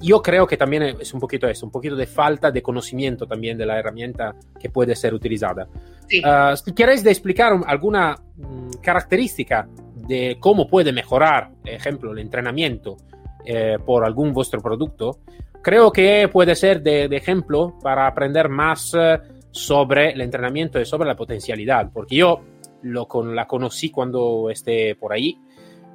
yo 0.00 0.22
creo 0.22 0.46
que 0.46 0.56
también 0.56 0.82
es 1.00 1.12
un 1.12 1.20
poquito 1.20 1.46
eso, 1.48 1.66
un 1.66 1.72
poquito 1.72 1.96
de 1.96 2.06
falta 2.06 2.50
de 2.50 2.62
conocimiento 2.62 3.26
también 3.26 3.58
de 3.58 3.66
la 3.66 3.78
herramienta 3.78 4.34
que 4.58 4.70
puede 4.70 4.94
ser 4.94 5.12
utilizada. 5.12 5.68
Sí. 6.08 6.22
Uh, 6.24 6.74
queréis 6.74 7.02
de 7.04 7.10
explicar 7.10 7.52
alguna 7.66 8.16
um, 8.38 8.70
característica 8.80 9.68
de 9.94 10.36
cómo 10.40 10.68
puede 10.68 10.92
mejorar, 10.92 11.50
ejemplo, 11.64 12.12
el 12.12 12.18
entrenamiento 12.18 12.96
eh, 13.44 13.78
por 13.84 14.04
algún 14.04 14.32
vuestro 14.32 14.60
producto, 14.60 15.18
creo 15.64 15.90
que 15.90 16.28
puede 16.28 16.54
ser 16.54 16.82
de, 16.82 17.08
de 17.08 17.16
ejemplo 17.16 17.76
para 17.82 18.06
aprender 18.06 18.48
más 18.48 18.94
uh, 18.94 19.18
sobre 19.50 20.10
el 20.10 20.20
entrenamiento 20.20 20.80
y 20.80 20.84
sobre 20.84 21.08
la 21.08 21.16
potencialidad, 21.16 21.90
porque 21.92 22.16
yo 22.16 22.40
lo 22.82 23.08
con, 23.08 23.34
la 23.34 23.46
conocí 23.46 23.90
cuando 23.90 24.50
esté 24.50 24.94
por 24.94 25.12
ahí, 25.12 25.38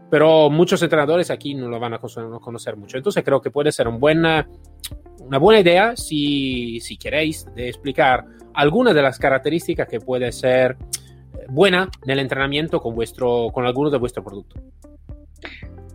pero 0.10 0.50
muchos 0.50 0.82
entrenadores 0.82 1.30
aquí 1.30 1.54
no 1.54 1.70
lo 1.70 1.80
van 1.80 1.94
a 1.94 2.00
conocer 2.00 2.76
mucho. 2.76 2.98
Entonces 2.98 3.24
creo 3.24 3.42
que 3.42 3.52
puede 3.52 3.72
ser 3.72 3.88
un 3.88 4.00
buena, 4.00 4.50
una 5.20 5.38
buena 5.38 5.60
idea, 5.60 5.96
si, 5.96 6.80
si 6.80 6.98
queréis, 6.98 7.46
de 7.54 7.70
explicar 7.70 8.26
algunas 8.56 8.96
de 8.96 9.04
las 9.04 9.20
características 9.20 9.88
que 9.88 10.00
puede 10.00 10.32
ser 10.32 10.78
buena 11.48 11.90
en 12.04 12.10
el 12.10 12.20
entrenamiento 12.20 12.80
con, 12.80 12.96
vuestro, 12.96 13.50
con 13.54 13.68
algunos 13.68 13.92
de 13.92 14.00
vuestros 14.00 14.26
productos. 14.26 14.64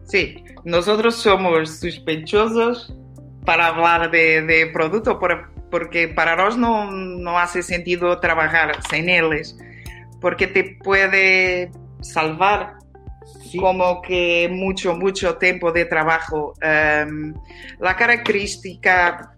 Sí, 0.04 0.37
nosotros 0.64 1.16
somos 1.16 1.71
sospechosos 1.71 2.95
para 3.44 3.68
hablar 3.68 4.10
de, 4.10 4.42
de 4.42 4.66
producto 4.66 5.18
por, 5.18 5.50
porque 5.70 6.08
para 6.08 6.36
nosotros 6.36 6.58
no, 6.58 6.90
no 6.90 7.38
hace 7.38 7.62
sentido 7.62 8.18
trabajar 8.20 8.78
sin 8.90 9.08
ellos, 9.08 9.56
porque 10.20 10.46
te 10.46 10.78
puede 10.82 11.70
salvar 12.00 12.76
Sí. 13.50 13.58
como 13.58 14.02
que 14.02 14.48
mucho, 14.50 14.96
mucho 14.96 15.36
tiempo 15.36 15.72
de 15.72 15.84
trabajo. 15.86 16.54
Um, 16.62 17.34
la 17.78 17.96
característica, 17.96 19.34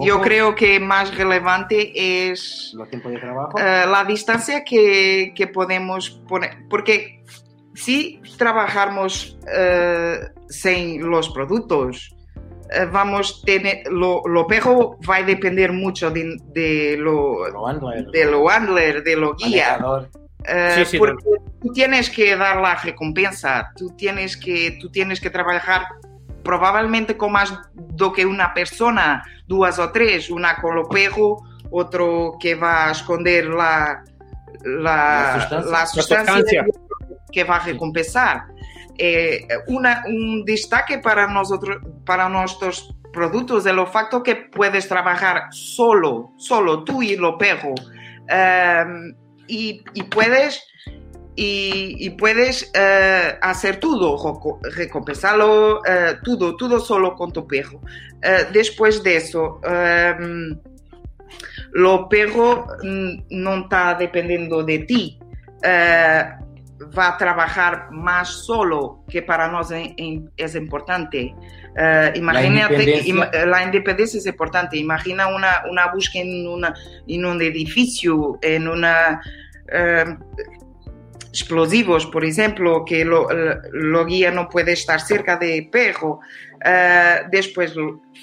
yo 0.00 0.20
creo 0.20 0.54
que 0.54 0.78
más 0.78 1.16
relevante 1.16 2.30
es 2.30 2.74
tiempo 2.90 3.08
de 3.08 3.18
trabajo? 3.18 3.52
Uh, 3.56 3.90
la 3.90 4.04
distancia 4.06 4.64
que, 4.64 5.32
que, 5.34 5.46
podemos 5.46 6.10
poner, 6.28 6.58
porque 6.68 7.22
si 7.74 8.20
trabajamos 8.36 9.38
uh, 9.42 10.42
sin 10.48 11.08
los 11.08 11.30
productos, 11.30 12.14
vamos 12.92 13.40
a 13.42 13.46
tener, 13.46 13.86
lo, 13.90 14.22
lo 14.26 14.46
pejo 14.46 14.98
va 15.08 15.16
a 15.16 15.22
depender 15.22 15.72
mucho 15.72 16.10
de, 16.10 16.36
de 16.52 16.96
lo, 16.98 17.48
lo 17.48 17.66
handler, 17.66 18.06
de 18.06 18.24
lo 18.24 18.48
handler, 18.48 19.02
de 19.02 19.16
lo 19.16 19.34
guía. 19.34 19.78
Uh, 19.80 20.74
sí, 20.76 20.84
sí, 20.84 20.98
porque 20.98 21.24
tú 21.60 21.72
tienes 21.72 22.08
que 22.08 22.36
dar 22.36 22.60
la 22.60 22.76
recompensa, 22.76 23.72
tú 23.76 23.90
tienes 23.96 24.36
que, 24.36 24.78
tú 24.80 24.90
tienes 24.90 25.20
que 25.20 25.30
trabajar 25.30 25.86
probablemente 26.44 27.16
con 27.16 27.32
más 27.32 27.52
do 27.74 28.12
que 28.12 28.24
una 28.24 28.54
persona, 28.54 29.22
dos 29.46 29.78
o 29.78 29.90
tres, 29.90 30.30
una 30.30 30.56
con 30.56 30.76
lo 30.76 30.88
pejo, 30.88 31.44
otro 31.70 32.36
que 32.40 32.54
va 32.54 32.88
a 32.88 32.92
esconder 32.92 33.46
la, 33.46 34.04
la, 34.64 35.36
la 35.36 35.40
sustancia, 35.40 35.70
la 35.70 35.86
sustancia 35.86 36.66
que 37.30 37.44
va 37.44 37.56
a 37.56 37.64
recompensar. 37.64 38.44
Eh, 39.00 39.46
una, 39.68 40.02
un 40.06 40.44
destaque 40.44 40.98
para 40.98 41.28
nosotros, 41.28 41.78
para 42.04 42.28
nuestros 42.28 42.92
productos, 43.12 43.64
el 43.66 43.86
facto 43.86 44.24
que 44.24 44.34
puedes 44.34 44.88
trabajar 44.88 45.44
solo, 45.50 46.32
solo 46.36 46.82
tú 46.82 47.00
y 47.02 47.16
lo 47.16 47.38
pejo. 47.38 47.74
Um, 48.30 49.14
y, 49.46 49.82
puedes 50.10 50.62
y, 51.36 52.10
puedes 52.10 52.70
uh, 52.74 53.38
hacer 53.40 53.78
todo, 53.78 54.60
recompensarlo, 54.76 55.78
uh, 55.78 55.82
todo, 56.24 56.56
todo 56.56 56.80
solo 56.80 57.14
con 57.14 57.32
tu 57.32 57.46
perro. 57.46 57.80
Después 58.52 59.02
de 59.04 59.16
eso, 59.16 59.60
um, 59.64 60.58
lo 61.72 62.08
perro 62.08 62.66
no 63.30 63.54
está 63.54 63.94
dependiendo 63.94 64.64
de 64.64 64.78
ti. 64.80 65.18
Va 66.96 67.08
a 67.08 67.16
trabajar 67.16 67.90
más 67.90 68.28
solo, 68.28 69.04
que 69.08 69.22
para 69.22 69.48
nosotros 69.48 69.94
es 70.36 70.54
importante. 70.54 71.34
imagínate, 72.14 72.22
la 72.22 72.44
independencia. 72.44 73.46
la 73.46 73.62
independencia 73.64 74.18
es 74.18 74.26
importante. 74.26 74.76
Imagina 74.76 75.28
una, 75.28 75.62
una 75.70 75.92
búsqueda 75.92 76.24
en, 76.24 76.48
una, 76.48 76.74
en 77.06 77.24
un 77.24 77.42
edificio, 77.42 78.38
en 78.42 78.68
una 78.68 79.20
explosivos, 81.28 82.06
por 82.06 82.24
ejemplo, 82.24 82.84
que 82.84 83.04
lo, 83.04 83.28
lo, 83.72 84.06
guía 84.06 84.30
no 84.30 84.48
puede 84.48 84.72
estar 84.72 85.00
cerca 85.00 85.36
de 85.36 85.68
perro. 85.70 86.20
Uh, 86.64 87.28
después, 87.30 87.74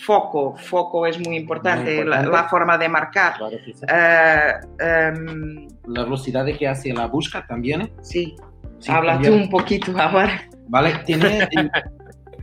foco. 0.05 0.55
Foco 0.57 1.07
es 1.07 1.17
muy 1.19 1.37
importante, 1.37 1.83
muy 1.83 2.01
importante. 2.01 2.31
La, 2.31 2.41
la, 2.41 2.49
forma 2.49 2.77
de 2.77 2.89
marcar. 2.89 3.37
Claro 3.37 3.57
que 3.63 3.73
sí. 3.73 3.85
uh, 3.85 5.17
um, 5.17 5.67
la 5.93 6.03
velocidad 6.03 6.45
de 6.45 6.57
que 6.57 6.67
hace 6.67 6.93
la 6.93 7.07
busca 7.07 7.45
también. 7.47 7.81
¿eh? 7.81 7.93
Sí. 8.01 8.35
sí 8.79 8.91
Habla 8.91 9.21
tú 9.21 9.33
un 9.33 9.49
poquito 9.49 9.93
ahora. 9.97 10.41
Vale, 10.67 10.99
tiene. 11.05 11.47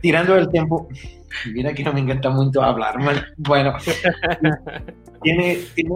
tirando 0.01 0.35
el 0.35 0.49
tiempo. 0.49 0.87
Mira 1.53 1.73
que 1.73 1.83
no 1.83 1.93
me 1.93 2.01
encanta 2.01 2.29
mucho 2.29 2.61
hablar. 2.61 2.95
Bueno, 3.37 3.75
tiene, 5.23 5.59
tiene 5.73 5.95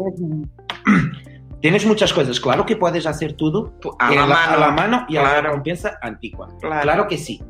Tienes 1.62 1.86
muchas 1.86 2.14
cosas. 2.14 2.40
Claro 2.40 2.66
que 2.66 2.76
puedes 2.76 3.06
hacer 3.06 3.34
todo 3.34 3.74
a 4.00 4.14
la, 4.14 4.22
la, 4.22 4.28
mano, 4.28 4.54
a 4.54 4.58
la 4.60 4.72
mano 4.72 5.06
y 5.10 5.14
claro. 5.14 5.28
a 5.28 5.34
la 5.34 5.42
recompensa 5.42 5.98
antigua. 6.02 6.50
Claro. 6.60 6.82
claro. 6.82 7.08
que 7.08 7.18
sí. 7.18 7.42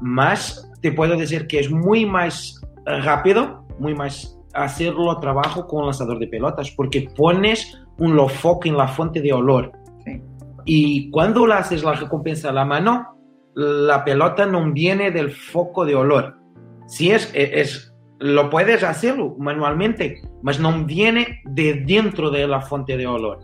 Más 0.00 0.70
te 0.80 0.92
puedo 0.92 1.16
decir 1.16 1.46
que 1.46 1.58
es 1.58 1.70
muy 1.70 2.06
más 2.06 2.60
rápido, 2.84 3.66
muy 3.78 3.94
más 3.94 4.38
hacerlo 4.54 5.18
trabajo 5.18 5.66
con 5.66 5.84
lanzador 5.84 6.18
de 6.18 6.28
pelotas, 6.28 6.70
porque 6.70 7.10
pones 7.16 7.80
un 7.98 8.16
lo 8.16 8.28
foco 8.28 8.68
en 8.68 8.76
la 8.76 8.88
fuente 8.88 9.20
de 9.20 9.32
olor. 9.32 9.72
Sí. 10.04 10.22
Y 10.64 11.10
cuando 11.10 11.46
le 11.46 11.54
haces 11.54 11.82
la 11.82 11.94
recompensa 11.94 12.50
a 12.50 12.52
la 12.52 12.64
mano, 12.64 13.18
la 13.54 14.04
pelota 14.04 14.46
no 14.46 14.72
viene 14.72 15.10
del 15.10 15.32
foco 15.32 15.84
de 15.84 15.96
olor. 15.96 16.38
Si 16.86 17.10
es, 17.10 17.30
es 17.34 17.87
lo 18.20 18.50
puedes 18.50 18.82
hacerlo 18.82 19.36
manualmente, 19.38 20.22
mas 20.42 20.58
no 20.58 20.84
viene 20.84 21.40
de 21.44 21.74
dentro 21.74 22.30
de 22.30 22.46
la 22.46 22.60
fuente 22.60 22.96
de 22.96 23.06
olor. 23.06 23.40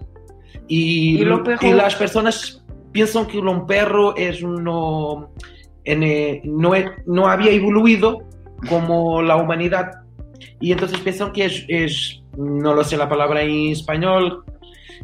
Y, 0.68 1.22
y, 1.22 1.24
perro... 1.24 1.66
y 1.66 1.72
las 1.72 1.94
personas 1.94 2.64
piensan 2.92 3.26
que 3.26 3.38
un 3.38 3.66
perro 3.66 4.16
es 4.16 4.42
uno, 4.42 5.32
en, 5.84 6.40
no, 6.44 6.72
no 7.06 7.28
había 7.28 7.52
evoluido 7.52 8.28
como 8.68 9.22
la 9.22 9.36
humanidad. 9.36 9.92
Y 10.60 10.72
entonces 10.72 10.98
piensan 11.00 11.32
que 11.32 11.44
es, 11.44 11.64
es, 11.68 12.22
no 12.36 12.74
lo 12.74 12.82
sé 12.82 12.96
la 12.96 13.08
palabra 13.08 13.42
en 13.42 13.72
español, 13.72 14.44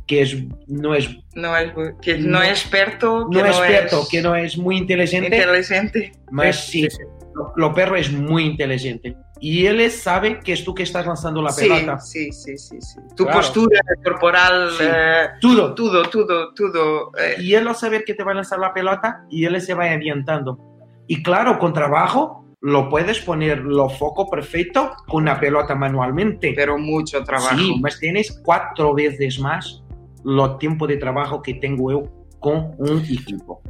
que 0.07 0.23
es, 0.23 0.37
no 0.67 0.95
es... 0.95 1.09
No 1.35 1.57
es, 1.57 1.73
que 2.03 2.19
no, 2.19 2.39
no 2.39 2.43
es 2.43 2.51
experto. 2.51 3.29
Que 3.31 3.39
no, 3.39 3.47
es 3.47 3.57
experto, 3.57 4.03
que 4.11 4.23
no 4.23 4.35
es 4.35 4.59
muy 4.59 4.79
inteligente. 4.79 5.37
Inteligente. 5.37 6.13
Mas 6.31 6.67
sí, 6.67 6.83
sí, 6.83 6.91
sí. 6.91 7.03
Lo, 7.35 7.53
lo 7.55 7.75
perro 7.75 7.97
es 7.97 8.11
muy 8.11 8.45
inteligente 8.45 9.15
y 9.41 9.67
él 9.67 9.91
sabe 9.91 10.39
que 10.41 10.53
es 10.53 10.65
tú 10.65 10.75
que 10.75 10.83
estás 10.83 11.07
lanzando 11.07 11.41
la 11.41 11.51
pelota. 11.55 11.99
Sí, 11.99 12.31
sí, 12.31 12.59
sí, 12.59 12.81
sí. 12.81 13.01
Tu 13.17 13.25
claro. 13.25 13.39
postura 13.39 13.81
corporal, 14.05 14.71
sí. 14.77 14.85
eh, 14.87 15.29
todo, 15.41 15.75
todo, 15.75 16.03
todo, 16.11 16.53
todo. 16.53 17.13
Eh. 17.19 17.37
Y 17.41 17.55
él 17.55 17.67
va 17.67 17.71
a 17.71 17.75
saber 17.75 18.05
que 18.05 18.13
te 18.13 18.23
va 18.23 18.33
a 18.33 18.35
lanzar 18.35 18.59
la 18.59 18.75
pelota 18.75 19.25
y 19.31 19.47
él 19.47 19.59
se 19.63 19.73
va 19.73 19.91
ambientando. 19.91 20.59
Y 21.07 21.23
claro, 21.23 21.59
con 21.59 21.73
trabajo 21.73 22.45
lo 22.61 22.91
puedes 22.91 23.21
poner 23.21 23.61
lo 23.61 23.89
foco 23.89 24.29
perfecto 24.29 24.93
con 25.09 25.23
una 25.23 25.41
pelota 25.41 25.75
manualmente. 25.75 26.53
Pero 26.55 26.77
mucho 26.77 27.25
trabajo. 27.25 27.57
Sí, 27.57 27.79
mas 27.81 27.99
tienes 27.99 28.39
cuatro 28.45 28.93
veces 28.93 29.39
más 29.41 29.83
lo 30.23 30.59
tiempo 30.59 30.87
de 30.87 30.99
trabajo 30.99 31.41
que 31.41 31.55
tengo 31.55 31.91
yo 31.91 32.03
con 32.41 32.75
un 32.77 33.01
equipo. 33.01 33.63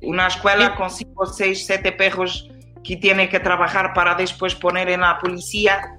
Una 0.00 0.28
escuela 0.28 0.74
con 0.74 0.88
cinco, 0.88 1.26
seis, 1.26 1.66
siete 1.66 1.92
perros 1.92 2.48
que 2.84 2.96
tiene 2.96 3.28
que 3.28 3.40
trabajar 3.40 3.92
para 3.94 4.14
después 4.14 4.54
poner 4.54 4.88
en 4.90 5.00
la 5.00 5.18
policía. 5.18 5.98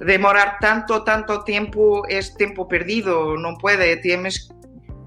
Demorar 0.00 0.58
tanto, 0.60 1.02
tanto 1.02 1.42
tiempo 1.42 2.06
es 2.08 2.36
tiempo 2.36 2.68
perdido, 2.68 3.36
no 3.36 3.56
puede, 3.58 3.96
tienes, 3.96 4.48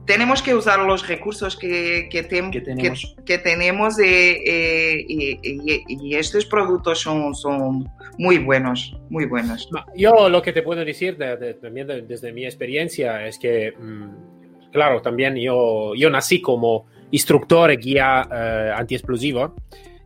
tenemos 0.05 0.41
que 0.41 0.53
usar 0.53 0.79
los 0.79 1.07
recursos 1.07 1.55
que, 1.55 2.09
que, 2.11 2.23
tem, 2.23 2.51
Que 2.51 2.59
tenemos. 2.59 3.15
que, 3.19 3.23
que 3.23 3.37
tenemos 3.37 3.97
eh, 3.99 4.31
eh, 4.45 5.05
y, 5.07 5.39
y- 5.43 5.83
y 5.87 6.15
estos 6.15 6.45
productos 6.45 6.99
son, 6.99 7.33
son 7.35 7.89
muy 8.17 8.37
buenos, 8.39 8.97
muy 9.09 9.25
buenos. 9.27 9.69
Yo 9.95 10.27
lo 10.27 10.41
que 10.41 10.51
te 10.51 10.61
puedo 10.61 10.83
decir 10.83 11.15
de- 11.15 11.37
de- 11.37 11.53
también 11.53 11.87
de- 11.87 12.01
desde 12.01 12.33
mi 12.33 12.43
experiencia 12.43 13.25
es 13.25 13.39
que, 13.39 13.71
mm, 13.71 14.71
claro, 14.73 15.01
también 15.01 15.37
yo, 15.37 15.93
yo 15.95 16.09
nací 16.09 16.41
como 16.41 16.85
instructor 17.11 17.71
y 17.71 17.77
guía 17.77 18.27
eh, 18.29 18.71
antiexplosivo 18.75 19.55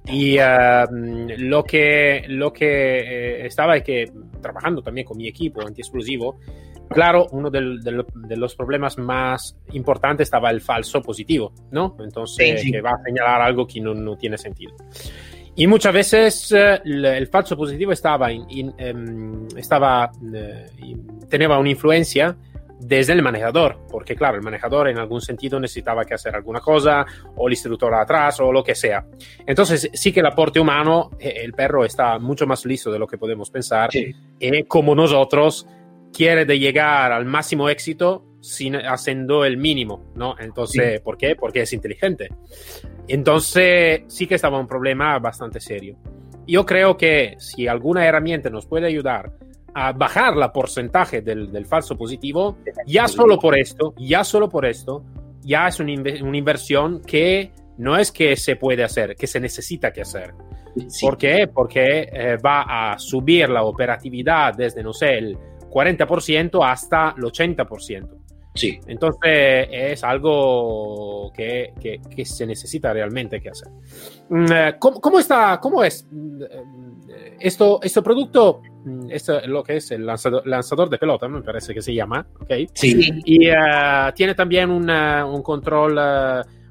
y 0.08 0.38
mm, 0.38 1.28
lo 1.40 1.64
que, 1.64 2.24
lo 2.28 2.52
que 2.54 2.66
eh, 3.00 3.46
estaba 3.46 3.78
es 3.78 3.84
que 3.84 4.12
trabajando 4.42 4.82
también 4.82 5.06
con 5.08 5.18
mi 5.18 5.28
equipo 5.28 5.62
antiexplosivo, 5.66 6.40
claro, 6.90 7.28
uno 7.32 7.50
del- 7.50 7.82
del- 7.82 8.06
de 8.14 8.38
los 8.38 8.56
problemas 8.56 8.98
más 8.98 9.58
importantes 9.74 10.28
estaba 10.28 10.52
el 10.52 10.62
falso 10.62 11.02
positivo, 11.02 11.52
¿no? 11.72 11.96
Entonces, 12.00 12.60
Sí, 12.62 12.68
sí. 12.68 12.72
que 12.72 12.82
va 12.82 12.92
a 12.92 13.04
señalar 13.04 13.42
algo 13.42 13.66
que 13.66 13.82
no, 13.82 13.94
no 13.94 14.16
tiene 14.18 14.38
sentido. 14.38 14.74
Y 15.56 15.68
muchas 15.68 15.94
veces 15.94 16.52
eh, 16.52 16.82
el, 16.84 17.28
falso 17.28 17.56
positivo 17.58 17.92
estaba, 17.94 18.32
in- 18.32 18.46
in- 18.50 18.74
em, 18.78 19.48
estaba 19.58 20.12
eh, 20.34 20.66
in- 20.80 21.08
tenía 21.30 21.58
una 21.58 21.70
influencia 21.70 22.36
desde 22.80 23.14
el 23.14 23.22
manejador, 23.22 23.80
porque 23.90 24.16
claro, 24.16 24.36
el 24.38 24.44
manejador 24.44 24.90
en 24.90 24.98
algún 24.98 25.22
sentido 25.22 25.60
necesitaba 25.60 26.04
que 26.06 26.14
hacer 26.14 26.36
alguna 26.36 26.60
cosa, 26.60 27.06
o 27.36 27.48
el 27.48 27.54
instructor 27.54 27.94
atrás, 27.94 28.40
o 28.40 28.52
lo 28.52 28.64
que 28.64 28.76
sea. 28.76 29.06
Entonces 29.46 29.90
sí 29.94 30.12
que 30.12 30.20
el 30.20 30.26
aporte 30.26 30.60
humano, 30.60 31.12
eh, 31.20 31.36
el 31.44 31.54
perro 31.54 31.86
está 31.86 32.20
mucho 32.20 32.46
más 32.46 32.66
listo 32.66 32.92
de 32.92 33.00
lo 33.00 33.08
que 33.08 33.18
podemos 33.18 33.50
pensar, 33.50 33.92
Sí. 33.92 34.14
y 34.40 34.64
como 34.64 34.94
nosotros 34.96 35.68
quiere 36.14 36.46
de 36.46 36.60
llegar 36.60 37.12
al 37.12 37.26
máximo 37.26 37.70
éxito 37.70 38.26
sin 38.42 38.76
haciendo 38.76 39.44
el 39.44 39.58
mínimo, 39.58 40.12
¿no? 40.16 40.36
Entonces, 40.40 41.02
¿por 41.02 41.18
qué? 41.18 41.36
Porque 41.36 41.62
es 41.62 41.74
inteligente. 41.74 42.30
Entonces, 43.08 44.04
sí 44.08 44.28
que 44.28 44.36
estaba 44.36 44.60
un 44.60 44.68
problema 44.68 45.18
bastante 45.20 45.60
serio. 45.60 45.98
Yo 46.48 46.66
creo 46.66 46.96
que 46.96 47.36
si 47.40 47.68
alguna 47.68 48.06
herramienta 48.06 48.50
nos 48.52 48.68
puede 48.68 48.86
ayudar 48.88 49.32
a 49.76 49.92
bajar 49.92 50.36
la 50.38 50.52
porcentaje 50.54 51.22
del, 51.22 51.52
del 51.52 51.66
falso 51.66 51.96
positivo, 51.98 52.58
ya 52.88 53.08
solo 53.08 53.38
por 53.38 53.58
esto, 53.60 53.94
ya 53.98 54.24
solo 54.24 54.50
por 54.50 54.66
esto, 54.66 55.04
ya 55.42 55.68
es 55.68 55.80
una, 55.80 55.94
una 56.24 56.38
inversión 56.38 57.02
que 57.02 57.52
no 57.78 57.98
es 57.98 58.12
que 58.12 58.36
se 58.38 58.56
puede 58.56 58.84
hacer, 58.84 59.16
que 59.16 59.28
se 59.28 59.40
necesita 59.40 59.92
que 59.92 60.02
hacer. 60.02 60.34
Sí. 60.88 61.06
¿Por 61.06 61.18
qué? 61.18 61.48
Porque 61.54 62.10
eh, 62.12 62.38
va 62.38 62.94
a 62.94 62.98
subir 63.00 63.50
la 63.50 63.64
operatividad 63.64 64.54
desde, 64.56 64.82
no 64.82 64.94
sé, 64.94 65.18
el 65.18 65.38
40% 65.70 66.60
hasta 66.66 67.14
el 67.18 67.24
80%. 67.24 68.08
Sí. 68.54 68.80
Entonces 68.88 69.68
es 69.70 70.04
algo 70.06 71.32
que, 71.36 71.74
que- 71.82 72.00
que 72.10 72.24
se 72.26 72.46
necesita 72.46 72.94
realmente 72.94 73.42
que 73.42 73.50
hacer. 73.50 73.68
Mm, 74.30 74.46
eh, 74.52 74.76
¿Cómo, 74.80 75.02
cómo 75.02 75.20
está, 75.20 75.60
cómo 75.62 75.84
es 75.84 76.08
mm, 76.10 76.42
eh, 76.42 77.38
esto, 77.42 77.80
este 77.84 78.02
producto? 78.02 78.62
Mm, 78.86 79.12
Esto, 79.12 79.42
lo 79.48 79.62
que 79.64 79.78
es 79.78 79.92
el 79.92 80.06
lanzador, 80.06 80.46
lanzador 80.48 80.90
de 80.90 80.98
pelota, 80.98 81.28
me 81.28 81.42
parece 81.42 81.74
que 81.74 81.82
se 81.82 81.94
llama, 81.94 82.26
¿ok? 82.40 82.52
Sí. 82.74 83.10
Y 83.26 83.48
eh, 83.48 83.54
tiene 84.16 84.34
también 84.36 84.70
una- 84.72 85.26
un 85.26 85.42
control, 85.42 86.00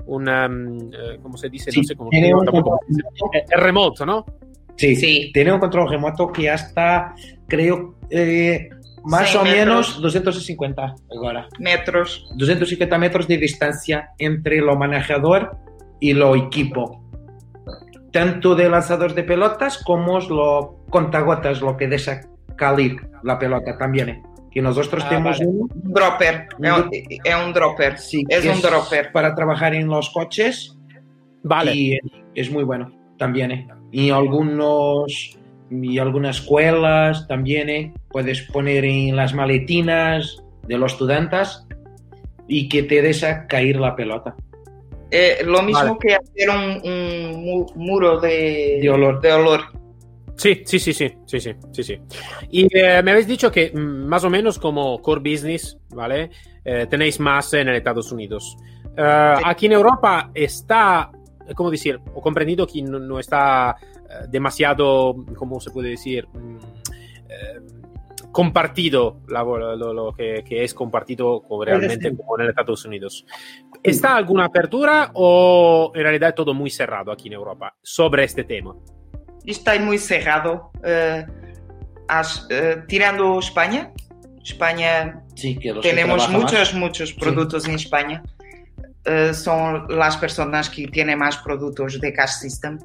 una, 0.07 0.49
mm, 0.49 0.79
eh, 0.93 1.19
¿cómo 1.23 1.37
se 1.37 1.49
dice? 1.51 1.71
Sí, 1.71 1.81
no 1.81 1.85
sé 1.85 1.95
cómo 1.97 2.11
tiene 2.11 2.33
un 2.35 2.45
tampoco- 2.45 2.79
control 2.79 3.03
remoto. 3.13 3.31
Eh, 3.37 3.45
el 3.51 3.61
remoto, 3.61 4.07
¿no? 4.07 4.25
Sí. 4.77 4.97
Sí. 4.97 5.31
Tiene 5.35 5.53
un 5.53 5.61
control 5.61 5.89
remoto 5.91 6.33
que 6.33 6.51
hasta, 6.51 7.15
creo, 7.47 7.95
eh, 8.11 8.69
más 9.05 9.35
o 9.37 9.43
metros. 9.45 9.59
menos 9.59 10.01
250 10.03 10.95
ahora. 11.11 11.47
Metros. 11.59 12.27
250 12.37 12.97
metros 12.99 13.29
de 13.29 13.37
distancia 13.39 14.11
entre 14.19 14.61
lo 14.61 14.77
manejador 14.77 15.57
y 16.01 16.13
lo 16.15 16.35
equipo. 16.35 17.03
Tanto 18.13 18.55
de 18.55 18.69
lanzador 18.69 19.13
de 19.15 19.25
pelotas 19.25 19.79
como 19.79 20.21
lo 20.21 20.84
contagotas, 20.95 21.61
lo 21.61 21.77
que 21.77 21.89
deja 21.89 22.21
calir 22.57 22.97
la 23.25 23.37
pelota 23.37 23.77
también. 23.77 24.09
eh. 24.11 24.23
Que 24.53 24.63
nosotros 24.63 25.03
Ah, 25.05 25.09
tenemos 25.09 25.39
vale. 25.41 25.51
uno 25.51 25.67
Dropper. 25.75 26.47
Un 26.59 26.65
Es 26.65 26.73
un, 26.73 26.83
dro- 26.85 26.91
es 27.25 27.45
un 27.47 27.53
dropper. 27.53 27.99
sí, 27.99 28.23
Es 28.29 28.45
un 28.47 28.61
dropper. 28.63 29.11
para 29.11 29.35
trabajar 29.35 29.75
en 29.75 29.89
los 29.89 30.11
coches 30.11 30.79
Vale. 31.43 31.75
y 31.75 31.95
eh, 31.95 32.01
es 32.37 32.53
muy 32.53 32.63
bueno 32.63 32.93
también. 33.19 33.51
eh. 33.51 33.67
Y 33.91 34.11
algunos 34.11 35.37
y 35.71 35.99
algunas 35.99 36.39
escuelas 36.39 37.27
también 37.27 37.69
eh, 37.69 37.93
puedes 38.11 38.43
poner 38.43 38.85
en 38.85 39.17
las 39.17 39.35
maletinas 39.35 40.45
de 40.69 40.79
los 40.79 40.93
estudiantes 40.93 41.67
y 42.47 42.69
que 42.69 42.85
te 42.85 43.03
deja 43.03 43.49
caer 43.49 43.77
la 43.81 43.97
pelota. 43.97 44.37
Eh, 45.11 45.39
lo 45.45 45.63
mismo 45.63 45.83
Vale. 45.83 45.97
que 46.01 46.15
hacer 46.15 46.51
un, 46.51 46.91
un 46.93 47.45
mu- 47.45 47.67
muro 47.75 48.21
de, 48.21 48.79
De 48.81 48.89
olor. 48.91 49.21
de 49.21 49.33
olor. 49.33 49.61
Sí, 50.37 50.63
sí, 50.67 50.79
sí, 50.81 50.93
sí, 50.93 51.15
sí, 51.27 51.41
sí, 51.41 51.53
sí, 51.73 51.83
sí. 51.85 51.99
Y 52.51 52.67
eh, 52.77 53.03
me 53.03 53.13
habéis 53.13 53.27
dicho 53.27 53.51
que 53.53 53.71
mm, 53.73 54.07
más 54.07 54.25
o 54.25 54.31
menos 54.31 54.59
como 54.59 55.01
core 55.01 55.21
business, 55.33 55.79
¿vale? 55.91 56.31
Eh, 56.65 56.87
tenéis 56.91 57.21
más 57.21 57.53
en 57.55 57.69
Estados 57.69 58.11
Unidos. 58.13 58.57
Eh, 58.97 59.35
Sí. 59.39 59.43
Aquí 59.45 59.67
en 59.67 59.73
Europa 59.73 60.31
está, 60.35 61.11
¿cómo 61.55 61.71
decir? 61.71 62.01
O 62.15 62.21
comprendido 62.21 62.67
que 62.67 62.83
no, 62.83 62.99
no 62.99 63.19
está 63.19 63.77
eh, 63.83 64.27
demasiado, 64.29 65.15
¿cómo 65.37 65.61
se 65.61 65.71
puede 65.71 65.91
decir? 65.91 66.27
Mm, 66.33 66.57
eh, 67.29 67.61
compartido 68.33 69.21
la- 69.29 69.45
lo, 69.45 69.93
lo 69.93 70.13
que, 70.13 70.43
que 70.47 70.65
es 70.65 70.75
compartido 70.75 71.43
como 71.43 71.65
realmente 71.65 72.09
ser. 72.09 72.17
como 72.17 72.39
en 72.41 72.49
Estados 72.49 72.85
Unidos. 72.85 73.25
¿Está 73.83 74.17
alguna 74.17 74.47
apertura 74.47 75.11
o 75.15 75.93
en 75.95 76.03
realidad 76.03 76.31
es 76.31 76.35
todo 76.35 76.55
muy 76.55 76.71
cerrado 76.71 77.13
aquí 77.13 77.29
en 77.29 77.35
Europa 77.35 77.77
sobre 77.83 78.25
este 78.25 78.43
tema? 78.45 78.75
Está 79.47 79.79
muy 79.79 79.99
cerrado. 79.99 80.71
eh, 80.85 81.25
as- 82.09 82.47
eh, 82.51 82.83
tirando 82.87 83.39
España. 83.39 83.91
España 84.43 85.23
Sí, 85.35 85.57
que 85.57 85.73
tenemos 85.81 86.19
trabajan 86.27 86.33
más. 86.43 86.53
muchos, 86.53 86.75
muchos 86.75 87.13
productos 87.15 87.67
en 87.67 87.75
España. 87.77 88.23
Eh, 89.07 89.33
son 89.35 89.87
las 89.89 90.17
personas 90.19 90.69
que 90.69 90.87
tienen 90.89 91.19
más 91.19 91.37
productos 91.39 91.99
de 92.01 92.13
Cash 92.13 92.33
System. 92.41 92.79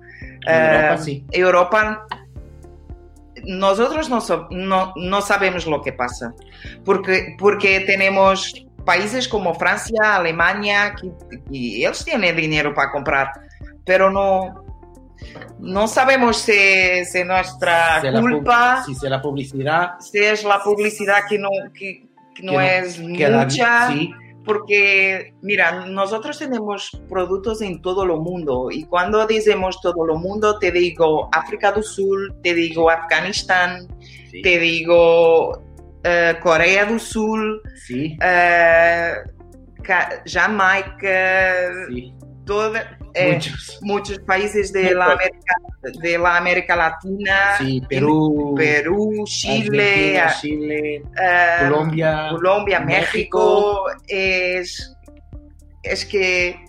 Europa, 0.46 0.94
Eh, 0.94 0.98
sí. 1.00 1.26
Europa, 1.32 2.06
nosotros 3.44 4.10
no, 4.10 4.94
no 4.96 5.22
sabemos 5.22 5.66
lo 5.66 5.82
que 5.82 5.94
pasa, 5.94 6.34
porque, 6.84 7.36
porque 7.38 7.82
tenemos 7.82 8.66
países 8.86 9.28
como 9.28 9.54
Francia, 9.56 10.16
Alemania, 10.16 10.96
que, 11.00 11.10
y 11.50 11.78
ellos 11.84 12.04
tienen 12.04 12.36
dinero 12.36 12.74
para 12.74 12.92
comprar, 12.92 13.32
pero 13.86 14.10
no, 14.10 14.64
no 15.60 15.88
sabemos 15.88 16.38
si, 16.38 17.04
si 17.06 17.24
nuestra 17.24 18.00
culpa, 18.22 18.84
Si 18.86 18.96
se 18.96 19.10
la 19.10 19.22
publicidad 19.22 20.00
si 20.00 20.18
es 20.20 20.44
la 20.44 20.64
publicidad 20.64 21.20
que 21.28 21.38
no, 21.38 21.50
que, 21.74 22.08
que 22.36 22.44
no 22.44 22.52
que 22.54 22.58
no 22.58 22.62
es 22.62 23.00
mucha 23.00 23.88
sí, 23.92 24.12
porque, 24.46 25.34
mira, 25.42 25.86
nosotros 25.86 26.40
tenemos 26.40 26.90
productos 27.10 27.62
en 27.62 27.82
todo 27.82 28.04
el 28.04 28.10
mundo 28.20 28.70
y 28.72 28.84
cuando 28.86 29.28
decimos 29.28 29.80
todo 29.82 30.06
el 30.12 30.18
mundo, 30.20 30.58
te 30.58 30.72
digo 30.72 31.30
África 31.32 31.72
del 31.72 31.84
Sur, 31.84 32.34
te 32.42 32.54
digo 32.56 32.90
Afganistán, 32.90 33.88
sí, 34.32 34.42
te 34.42 34.58
digo 34.58 35.62
eh, 36.04 36.36
Corea 36.42 36.86
del 36.86 37.00
Sur, 37.00 37.62
sí, 37.86 38.18
eh, 38.22 39.14
Ca- 39.84 40.24
Jamaica, 40.26 41.72
toda- 42.50 42.98
eh, 43.14 43.34
muchos. 43.34 43.80
muchos 43.82 44.20
países 44.20 44.74
de 44.74 44.94
la, 44.96 45.06
América, 45.14 45.54
de 46.02 46.18
la 46.18 46.38
América 46.38 46.76
Latina, 46.76 47.56
Sí, 47.60 47.82
Perú, 47.88 48.56
Perú, 48.58 49.24
Chile, 49.26 50.20
Argentina, 50.20 50.34
Chile, 50.42 50.96
eh, 51.22 51.70
Colombia, 51.70 52.28
Colombia, 52.32 52.80
México. 52.80 53.84
México, 53.86 53.86
es, 54.08 54.96
es 55.84 56.06
que 56.06 56.60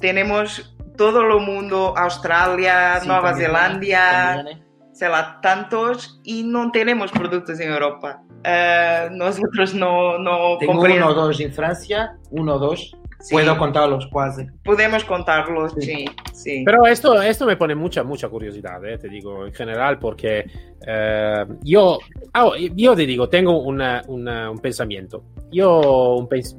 tenemos 0.00 0.74
todo 0.96 1.20
el 1.20 1.40
mundo, 1.44 1.94
Australia, 1.96 2.98
sí, 3.00 3.06
Nueva 3.06 3.30
también, 3.30 3.50
Zelanda, 3.50 4.34
también, 4.36 4.58
eh. 4.58 5.40
tantos 5.42 6.20
y 6.24 6.42
no 6.42 6.70
tenemos 6.72 7.12
productos 7.12 7.60
en 7.60 7.70
Europa. 7.70 8.22
Eh, 8.44 9.08
nosotros 9.12 9.74
no, 9.74 10.18
no 10.18 10.56
Tengo 10.58 10.80
uno 10.80 11.08
o 11.08 11.14
dos 11.14 11.40
en 11.40 11.52
Francia, 11.52 12.16
uno 12.30 12.54
o 12.54 12.58
dos. 12.58 12.96
Sí, 13.20 13.34
Puedo 13.34 13.56
contarlos 13.58 14.06
cuasi. 14.08 14.44
podemos 14.64 15.04
contarlos, 15.04 15.72
Sí. 15.78 15.82
sí, 15.82 16.04
sí. 16.32 16.62
Pero 16.64 16.86
esto, 16.86 17.20
esto 17.22 17.46
me 17.46 17.56
pone 17.56 17.74
mucha, 17.74 18.02
mucha 18.02 18.28
curiosidad, 18.28 18.84
eh, 18.84 18.98
te 18.98 19.08
digo, 19.08 19.46
en 19.46 19.52
general, 19.52 19.98
porque 19.98 20.44
eh, 20.86 21.44
yo, 21.62 21.98
ah, 22.34 22.50
yo 22.74 22.94
te 22.96 23.04
digo, 23.06 23.28
tengo 23.28 23.60
una- 23.62 24.02
una- 24.08 24.50
un 24.50 24.58
pensamiento, 24.58 25.24
yo, 25.50 26.14
un 26.16 26.28
pens- 26.28 26.56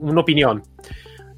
una 0.00 0.20
opinión. 0.20 0.62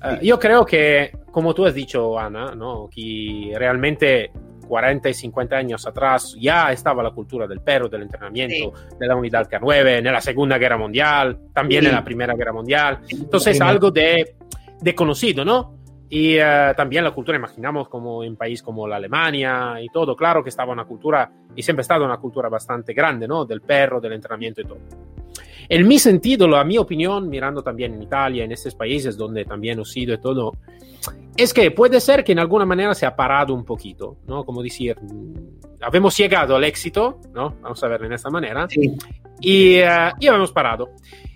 Eh, 0.05 0.19
yo 0.23 0.39
creo 0.39 0.65
que, 0.67 1.11
como 1.31 1.55
tú 1.55 1.65
has 1.67 1.75
dicho, 1.75 2.19
Ana, 2.19 2.55
¿no? 2.55 2.89
que 2.95 3.53
realmente 3.57 4.31
40 4.67 5.09
y 5.09 5.15
50 5.15 5.57
años 5.57 5.87
atrás 5.87 6.35
ya 6.41 6.73
estaba 6.73 7.01
la 7.03 7.13
cultura 7.13 7.47
del 7.47 7.61
perro, 7.61 7.89
del 7.89 8.03
entrenamiento, 8.03 8.73
de 8.99 9.07
la 9.07 9.15
unidad 9.15 9.49
K9, 9.49 9.99
en 9.99 10.05
la 10.05 10.21
Segunda 10.21 10.59
Guerra 10.59 10.77
Mundial, 10.77 11.39
también 11.55 11.83
Sí. 11.83 11.89
en 11.89 11.95
la 11.95 12.05
Primera 12.05 12.35
Guerra 12.35 12.53
Mundial. 12.53 12.99
Entonces, 13.09 13.57
Primero. 13.57 13.71
algo 13.71 13.91
de 13.93 14.35
desconocido, 14.81 15.45
¿no? 15.45 15.77
Y 16.09 16.39
uh, 16.39 16.73
también 16.77 17.03
la 17.03 17.11
cultura, 17.11 17.37
imaginamos 17.37 17.89
como 17.89 18.23
en 18.23 18.37
país 18.37 18.63
como 18.63 18.87
la 18.87 18.97
Alemania 18.97 19.75
y 19.81 19.89
todo, 19.89 20.15
claro 20.15 20.43
que 20.43 20.51
estaba 20.51 20.73
una 20.73 20.85
cultura, 20.85 21.33
y 21.55 21.63
siempre 21.63 21.81
ha 21.81 21.83
estado 21.83 22.05
una 22.05 22.19
cultura 22.19 22.49
bastante 22.49 22.93
grande, 22.93 23.27
¿no? 23.27 23.45
Del 23.45 23.61
perro, 23.61 24.01
del 24.01 24.13
entrenamiento 24.13 24.61
y 24.61 24.65
todo. 24.65 24.79
En 25.69 25.89
mi 25.89 25.99
sentido, 25.99 26.47
la 26.47 26.63
mi 26.63 26.79
opinión, 26.79 27.29
mirando 27.29 27.61
también 27.61 27.95
en 27.95 28.03
Italia, 28.03 28.45
en 28.45 28.53
estos 28.53 28.77
países 28.77 29.17
donde 29.17 29.45
también 29.45 29.81
he 29.81 29.85
sido 29.85 30.15
y 30.15 30.21
todo, 30.21 30.53
es 31.37 31.53
que 31.53 31.73
puede 31.73 32.01
ser 32.01 32.23
que 32.23 32.33
en 32.33 32.39
alguna 32.39 32.65
manera 32.65 32.95
se 32.95 33.05
ha 33.05 33.17
parado 33.17 33.53
un 33.53 33.65
poquito, 33.65 34.19
¿no? 34.29 34.45
Como 34.45 34.63
decir, 34.63 34.97
habemos 35.81 36.17
llegado 36.17 36.55
al 36.55 36.63
éxito, 36.63 37.21
¿no? 37.35 37.57
Vamos 37.61 37.83
a 37.83 37.89
verlo 37.89 38.07
en 38.07 38.13
esta 38.13 38.31
manera, 38.31 38.69
sí. 38.69 38.97
y, 39.41 39.81
uh, 39.81 40.15
y 40.21 40.29
habemos 40.29 40.53
parado. 40.53 40.91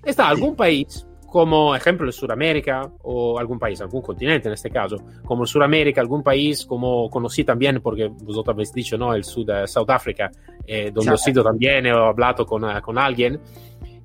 ¿Está 0.05 0.29
algún 0.29 0.55
país 0.55 1.07
como 1.31 1.75
ejemplo 1.77 2.07
el 2.07 2.13
Sudamérica 2.13 2.91
o 3.03 3.39
algún 3.39 3.59
país, 3.59 3.81
algún 3.81 4.03
continente 4.03 4.49
en 4.49 4.55
este 4.55 4.69
caso, 4.69 4.97
como 5.25 5.45
el 5.45 5.49
Sudamérica, 5.49 6.01
algún 6.01 6.23
país 6.23 6.67
como 6.67 7.09
conocí 7.09 7.45
también, 7.45 7.81
porque 7.81 8.09
vosotros 8.09 8.55
habéis 8.55 8.73
dicho, 8.73 8.99
¿no? 8.99 9.15
El 9.15 9.25
Sud, 9.25 9.49
uh, 9.49 9.67
South 9.67 9.89
Africa, 9.89 10.31
eh, 10.67 10.91
donde 10.93 11.15
he 11.15 11.19
sido 11.19 11.43
también, 11.45 11.87
he 11.87 11.91
hablado 11.91 12.45
con, 12.45 12.65
uh, 12.65 12.81
con 12.83 12.99
alguien, 12.99 13.41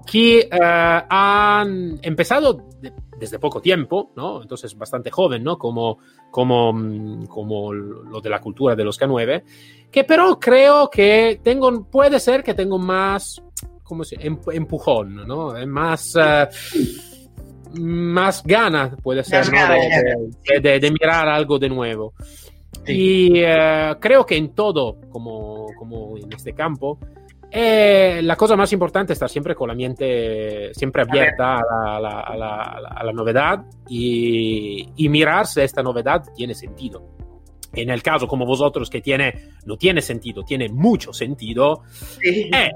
que 0.05 0.47
uh, 0.51 1.05
han 1.09 1.99
empezado 2.03 2.61
de, 2.79 2.93
desde 3.17 3.39
poco 3.39 3.59
tiempo, 3.59 4.11
¿no? 4.15 4.43
Entonces 4.43 4.77
bastante 4.77 5.09
joven, 5.09 5.43
¿no? 5.43 5.57
Como, 5.57 5.97
como, 6.29 7.25
como 7.27 7.73
lo 7.73 8.21
de 8.21 8.29
la 8.29 8.39
cultura 8.39 8.75
de 8.75 8.83
los 8.83 8.99
K9, 8.99 9.43
que 9.91 10.03
pero 10.03 10.39
creo 10.39 10.91
que 10.91 11.39
tengo, 11.43 11.85
puede 11.85 12.19
ser 12.19 12.43
que 12.43 12.53
tengo 12.53 12.77
más, 12.77 13.41
¿cómo 13.81 14.03
se 14.03 14.15
empujón, 14.21 15.27
¿no? 15.27 15.53
Más... 15.65 16.15
más 17.73 18.43
ganas 18.43 18.95
puede 19.01 19.23
ser 19.23 19.45
¿no? 19.51 19.59
de, 19.67 20.59
de, 20.59 20.79
de, 20.79 20.91
mirar 20.91 21.27
algo 21.27 21.59
de 21.59 21.69
nuevo. 21.69 22.13
Sí. 22.85 22.93
Y 23.33 23.43
uh, 23.43 23.99
creo 23.99 24.25
que 24.25 24.37
en 24.37 24.53
todo, 24.53 24.97
como, 25.09 25.67
como 25.77 26.17
en 26.17 26.31
este 26.33 26.53
campo, 26.53 26.99
eh, 27.51 28.19
la 28.21 28.35
cosa 28.35 28.55
más 28.55 28.73
importante 28.73 29.13
es 29.13 29.17
estar 29.17 29.29
siempre 29.29 29.55
con 29.55 29.69
la 29.69 29.75
mente 29.75 30.73
siempre 30.73 31.03
abierta 31.03 31.55
a 31.55 31.61
la, 31.61 31.95
a 31.95 31.99
la, 31.99 32.19
a 32.19 32.37
la, 32.37 32.87
a 32.95 33.03
la 33.03 33.13
novedad 33.13 33.65
y, 33.87 34.89
y 34.97 35.09
mirar 35.09 35.47
si 35.47 35.61
esta 35.61 35.81
novedad 35.81 36.23
tiene 36.35 36.53
sentido. 36.53 37.15
En 37.71 37.89
el 37.89 38.01
caso 38.01 38.27
como 38.27 38.45
vosotros 38.45 38.89
que 38.89 39.01
tiene, 39.01 39.51
no 39.65 39.77
tiene 39.77 40.01
sentido, 40.01 40.43
tiene 40.43 40.69
mucho 40.69 41.13
sentido, 41.13 41.83
sí. 42.21 42.49
eh, 42.53 42.71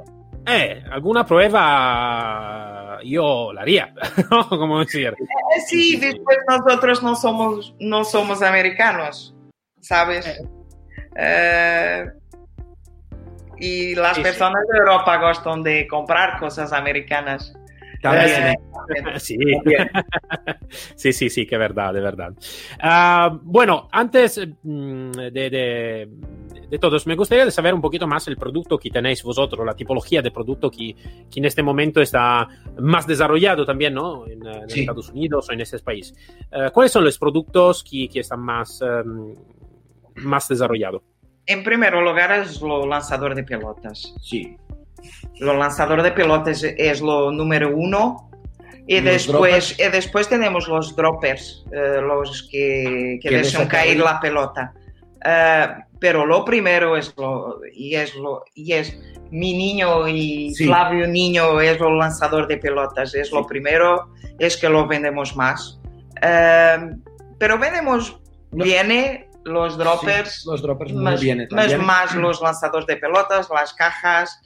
eh, 0.46 0.84
alguna 0.92 1.26
prueba 1.26 3.00
yo 3.04 3.52
la 3.54 3.62
haría, 3.62 3.94
¿no? 4.32 4.48
Como 4.50 4.80
decir. 4.80 5.13
Eh, 5.20 5.62
sí, 5.68 5.98
después 5.98 6.38
nosotros 6.48 7.04
no 7.04 7.15
somos, 7.15 7.76
no 7.80 8.04
somos 8.04 8.42
americanos, 8.42 9.36
¿sabes? 9.80 10.28
Eh. 10.28 10.39
Eh, 11.15 12.06
y 13.58 13.96
las 13.96 14.15
sí, 14.15 14.24
personas 14.24 14.63
sí. 14.65 14.74
de 14.74 14.80
Europa 14.80 15.28
gustan 15.28 15.63
de 15.63 15.88
comprar 15.88 16.39
cosas 16.39 16.72
americanas. 16.72 17.54
También. 18.02 18.56
sí. 19.18 19.38
sí, 20.96 21.13
sí, 21.13 21.30
sí, 21.30 21.46
que 21.46 21.58
verdad, 21.58 21.94
de 21.94 22.00
verdad. 22.00 22.32
Uh, 22.82 23.39
bueno, 23.44 23.89
antes 23.92 24.39
mm, 24.63 25.12
de, 25.12 25.50
de 25.50 26.10
de 26.70 26.78
todos. 26.78 27.08
Me 27.08 27.16
gustaría 27.16 27.50
saber 27.52 27.74
un 27.74 27.82
poquito 27.82 28.08
más 28.08 28.28
el 28.28 28.38
producto 28.38 28.78
que 28.78 28.90
tenéis 28.90 29.24
vosotros, 29.24 29.66
la 29.66 29.74
tipología 29.74 30.22
de 30.22 30.32
producto 30.32 30.70
que, 30.70 30.96
que 31.30 31.40
en 31.40 31.46
este 31.46 31.64
momento 31.64 32.02
está 32.02 32.48
más 32.78 33.08
desarrollado 33.08 33.66
también, 33.66 33.94
¿no? 33.94 34.28
En, 34.28 34.46
en 34.46 34.70
sí. 34.70 34.82
Estados 34.82 35.10
Unidos 35.10 35.50
o 35.50 35.54
en 35.54 35.62
ese 35.62 35.80
país. 35.80 36.14
Uh, 36.52 36.72
¿Cuáles 36.72 36.92
son 36.92 37.04
los 37.04 37.18
productos 37.18 37.84
que, 37.84 38.08
que 38.08 38.20
están 38.20 38.42
más, 38.42 38.82
um, 38.82 39.34
más 40.16 40.48
desarrollados? 40.48 41.02
En 41.46 41.64
primer 41.64 41.94
lugar 41.94 42.32
es 42.40 42.62
lo 42.62 42.86
lanzador 42.86 43.34
de 43.34 43.44
pelotas. 43.44 44.14
Sí. 44.22 44.56
Lo 45.40 45.58
lanzador 45.58 46.04
de 46.04 46.12
pelotas 46.12 46.64
es 46.64 47.02
lo 47.02 47.32
número 47.32 47.76
uno. 47.76 48.30
Y 48.86 49.02
después, 49.02 49.80
y 49.80 49.88
después 49.92 50.28
tenemos 50.28 50.68
los 50.68 50.96
droppers, 50.96 51.64
uh, 51.68 52.02
los 52.02 52.48
que, 52.52 53.20
que 53.22 53.30
dejan 53.30 53.68
caer 53.68 53.98
la 53.98 54.20
pelota. 54.20 54.74
Uh, 55.26 55.84
pero 56.00 56.26
lo 56.26 56.46
primero 56.46 56.96
es 56.96 57.14
lo, 57.18 57.60
y 57.74 57.96
es 57.96 58.16
lo, 58.16 58.44
y 58.56 58.72
es 58.74 58.98
mi 59.32 59.58
niño 59.58 60.08
y 60.08 60.54
sí. 60.54 60.66
Flavio 60.66 61.08
Niño 61.08 61.60
es 61.60 61.80
el 61.80 61.98
lanzador 61.98 62.48
de 62.48 62.58
pelotas, 62.58 63.14
es 63.14 63.28
sí. 63.28 63.36
lo 63.36 63.46
primero, 63.46 64.08
es 64.40 64.56
que 64.56 64.70
lo 64.70 64.88
vendemos 64.88 65.36
más. 65.36 65.80
Uh, 66.24 66.96
pero 67.38 67.58
vendemos, 67.58 68.20
no. 68.52 68.64
viene 68.64 69.30
los 69.44 69.78
droppers, 69.78 70.42
sí, 70.42 70.50
los 70.50 70.62
droppers 70.62 70.94
más, 70.94 71.22
bien 71.22 71.48
más, 71.52 71.78
más, 71.78 72.16
los 72.16 72.42
lanzadores 72.42 72.88
de 72.88 72.98
pelotas, 72.98 73.50
las 73.54 73.74
cajas. 73.74 74.42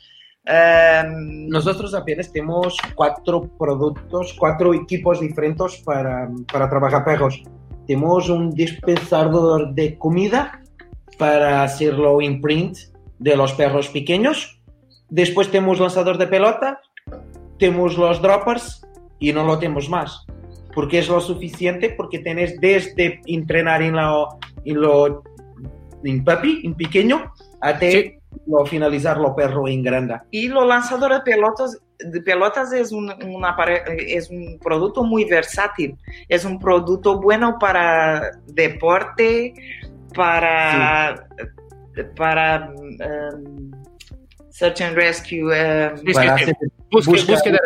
Um, 0.46 1.48
Nosotros 1.48 1.94
apenas 1.94 2.32
tenemos 2.32 2.78
cuatro 2.96 3.50
productos, 3.58 4.36
cuatro 4.38 4.74
equipos 4.74 5.20
diferentes 5.22 5.82
para, 5.86 6.28
para 6.52 6.70
trabajar 6.70 7.06
perros. 7.06 7.42
Tenemos 7.88 8.30
un 8.30 8.52
dispensador 8.52 9.74
de 9.74 9.98
comida, 9.98 10.60
para 11.18 11.64
hacerlo 11.64 12.22
imprint 12.22 12.78
de 13.20 13.36
los 13.36 13.54
perros 13.54 13.90
pequeños. 13.90 14.62
Después 15.10 15.50
tenemos 15.50 15.80
lanzador 15.80 16.18
de 16.18 16.28
pelota, 16.28 16.80
tenemos 17.60 17.98
los 17.98 18.22
droppers 18.22 18.86
y 19.20 19.32
no 19.32 19.46
lo 19.46 19.60
tenemos 19.60 19.90
más. 19.90 20.26
Porque 20.74 21.00
es 21.00 21.08
lo 21.08 21.22
suficiente, 21.22 21.92
porque 21.92 22.20
tenés 22.20 22.60
desde 22.60 23.22
entrenar 23.28 23.82
en 23.82 23.96
lo, 23.96 24.40
en 24.66 24.82
lo 24.82 25.24
en 26.04 26.24
puppy, 26.24 26.62
en 26.64 26.76
pequeño, 26.76 27.32
hasta 27.62 27.92
sí. 27.92 28.16
lo 28.48 28.66
finalizar 28.66 29.18
lo 29.18 29.36
perro 29.36 29.68
en 29.68 29.84
grande. 29.84 30.20
Y 30.32 30.48
los 30.48 30.68
lanzadores 30.68 31.20
de 31.20 31.24
pelotas, 31.24 31.80
de 32.00 32.22
pelotas 32.22 32.74
es 32.74 32.92
un, 32.92 33.12
una, 33.24 33.56
es 33.88 34.30
un 34.30 34.60
producto 34.60 35.04
muy 35.04 35.26
versátil. 35.26 35.96
Es 36.28 36.44
un 36.44 36.60
producto 36.60 37.22
bueno 37.22 37.58
para 37.60 38.32
deporte, 38.48 39.54
para, 40.14 41.28
sí. 41.96 42.04
para 42.16 42.72
um, 42.76 43.72
search 44.50 44.82
and 44.82 44.96
rescue, 44.96 45.44
um, 45.44 46.14
para 46.14 46.36
hacer, 46.36 46.56
búsqueda, 46.92 47.34
búsqueda, 47.34 47.60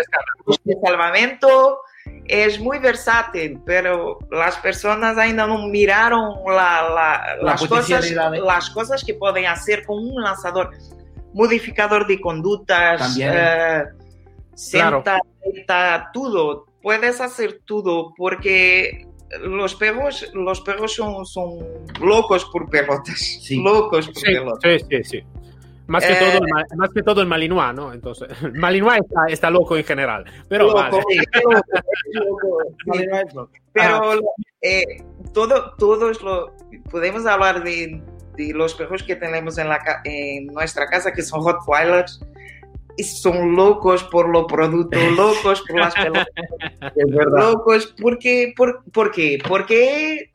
de 0.64 0.76
salvamento. 0.84 1.80
Es 2.26 2.60
muy 2.60 2.80
versátil, 2.80 3.62
pero 3.66 4.20
las 4.32 4.58
personas 4.58 5.18
ainda 5.18 5.48
no 5.48 5.68
miraron 5.68 6.36
la, 6.46 6.54
la, 6.54 7.36
la 7.38 7.44
las, 7.44 7.66
cosas, 7.66 8.12
las 8.12 8.70
cosas 8.72 9.04
que 9.04 9.14
pueden 9.14 9.46
hacer 9.46 9.86
con 9.86 10.00
un 10.00 10.22
lanzador. 10.22 10.72
Modificador 11.34 12.08
de 12.08 12.20
conductas, 12.20 13.00
También, 13.00 13.34
eh. 13.34 13.84
uh, 13.84 14.58
senta, 14.58 15.20
claro. 15.66 16.04
todo. 16.14 16.66
Puedes 16.82 17.22
hacer 17.22 17.62
todo 17.66 18.14
porque 18.18 19.07
los 19.42 19.76
perros, 19.76 20.30
los 20.34 20.62
perros 20.62 20.94
son, 20.94 21.26
son 21.26 21.60
locos 22.02 22.46
por 22.46 22.70
pelotas. 22.70 23.20
Sí. 23.20 23.62
Locos 23.62 24.08
por 24.08 24.18
sí, 24.18 24.26
pelotas. 24.26 24.82
Sí, 24.82 24.86
sí, 24.90 25.04
sí. 25.04 25.22
Más 25.88 26.06
que, 26.06 26.12
eh, 26.12 26.18
todo 26.20 26.34
el, 26.34 26.42
más 26.78 26.90
que 26.90 27.02
todo 27.02 27.22
el 27.22 27.28
Malinois, 27.28 27.74
¿no? 27.74 27.94
Entonces, 27.94 28.28
el 28.44 28.52
Malinois 28.54 29.00
está, 29.00 29.22
está, 29.30 29.50
loco 29.50 29.78
en 29.78 29.86
general. 29.86 30.26
Pero, 30.50 30.66
loco, 30.66 30.76
vale. 30.76 31.00
es 31.10 31.26
loco, 33.34 33.52
Pero 33.72 34.20
eh, 34.62 34.84
todo, 35.34 35.74
todo 35.78 36.12
es 36.12 36.22
lo. 36.22 36.54
Podemos 36.92 37.26
hablar 37.26 37.64
de, 37.64 38.02
de, 38.36 38.54
los 38.54 38.76
perros 38.76 39.02
que 39.04 39.16
tenemos 39.16 39.58
en, 39.58 39.70
la, 39.70 39.80
en 40.04 40.48
nuestra 40.48 40.88
casa, 40.88 41.14
que 41.14 41.22
son 41.22 41.46
Rottweilers 41.46 42.20
son 43.04 43.56
locos 43.56 44.04
por 44.06 44.30
los 44.30 44.46
productos, 44.46 45.02
locos 45.16 45.64
por 45.68 45.80
las 45.80 45.94
pelotas. 45.94 46.28
es 46.96 47.16
verdad. 47.16 47.52
Locos 47.52 47.96
porque, 48.02 48.54
por, 48.56 48.84
¿por 48.92 49.12
qué? 49.12 49.38
Porque 49.48 50.32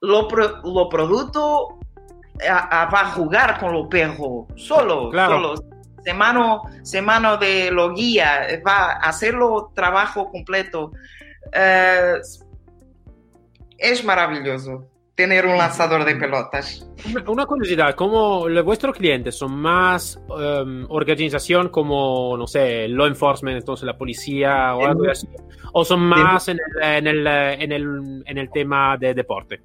lo, 0.00 0.28
lo 0.28 0.88
producto 0.88 1.78
a, 2.48 2.82
a, 2.82 2.90
va 2.90 3.00
a 3.00 3.10
jugar 3.12 3.58
con 3.58 3.72
los 3.72 3.88
perros, 3.88 4.46
solo, 4.56 5.10
claro. 5.10 5.34
solo. 5.34 5.54
Semana, 6.04 6.58
semana 6.82 7.38
de 7.38 7.70
lo 7.70 7.94
guía, 7.94 8.46
va 8.66 8.92
a 8.92 9.08
hacerlo 9.08 9.72
trabajo 9.74 10.30
completo. 10.30 10.92
Uh, 11.46 12.20
es 13.78 14.04
maravilloso 14.04 14.88
tener 15.14 15.46
un 15.46 15.56
lanzador 15.56 16.04
de 16.04 16.16
pelotas. 16.16 16.88
Una 17.26 17.46
curiosidad, 17.46 17.94
¿cómo 17.94 18.48
vuestros 18.64 18.96
clientes 18.96 19.36
son 19.36 19.54
más 19.56 20.20
um, 20.28 20.86
organización 20.88 21.68
como, 21.68 22.36
no 22.36 22.46
sé, 22.46 22.88
law 22.88 23.06
enforcement, 23.06 23.56
entonces 23.56 23.86
la 23.86 23.96
policía 23.96 24.74
o 24.74 24.86
algo 24.86 25.10
así? 25.10 25.28
¿O 25.72 25.84
son 25.84 26.00
más 26.00 26.48
en 26.48 26.58
el, 26.58 26.82
en 26.82 27.06
el, 27.06 27.26
en 27.26 27.72
el, 27.72 28.22
en 28.26 28.38
el 28.38 28.50
tema 28.50 28.96
de 28.96 29.14
deporte? 29.14 29.62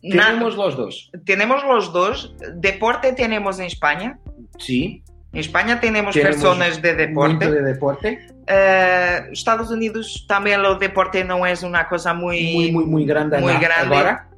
Tenemos 0.00 0.56
los 0.56 0.76
dos. 0.76 1.10
Tenemos 1.26 1.62
los 1.64 1.92
dos. 1.92 2.34
Deporte 2.54 3.12
tenemos 3.12 3.58
en 3.58 3.66
España. 3.66 4.18
Sí. 4.58 5.02
En 5.32 5.40
España 5.40 5.78
tenemos, 5.78 6.14
tenemos 6.14 6.36
personas 6.36 6.80
de 6.80 6.94
deporte. 6.94 7.50
de 7.50 7.62
deporte. 7.62 8.18
Uh, 8.48 9.30
Estados 9.32 9.70
Unidos 9.70 10.24
também 10.26 10.56
o 10.56 10.74
deporte 10.74 11.18
é 11.18 11.24
uma 11.24 11.84
coisa 11.84 12.14
muito 12.14 12.42
Muy, 12.42 12.72
muy, 12.72 12.84
muy 12.86 13.04
grande. 13.04 13.38
Muy 13.38 13.58
grande. 13.58 13.94
Agora 13.94 14.29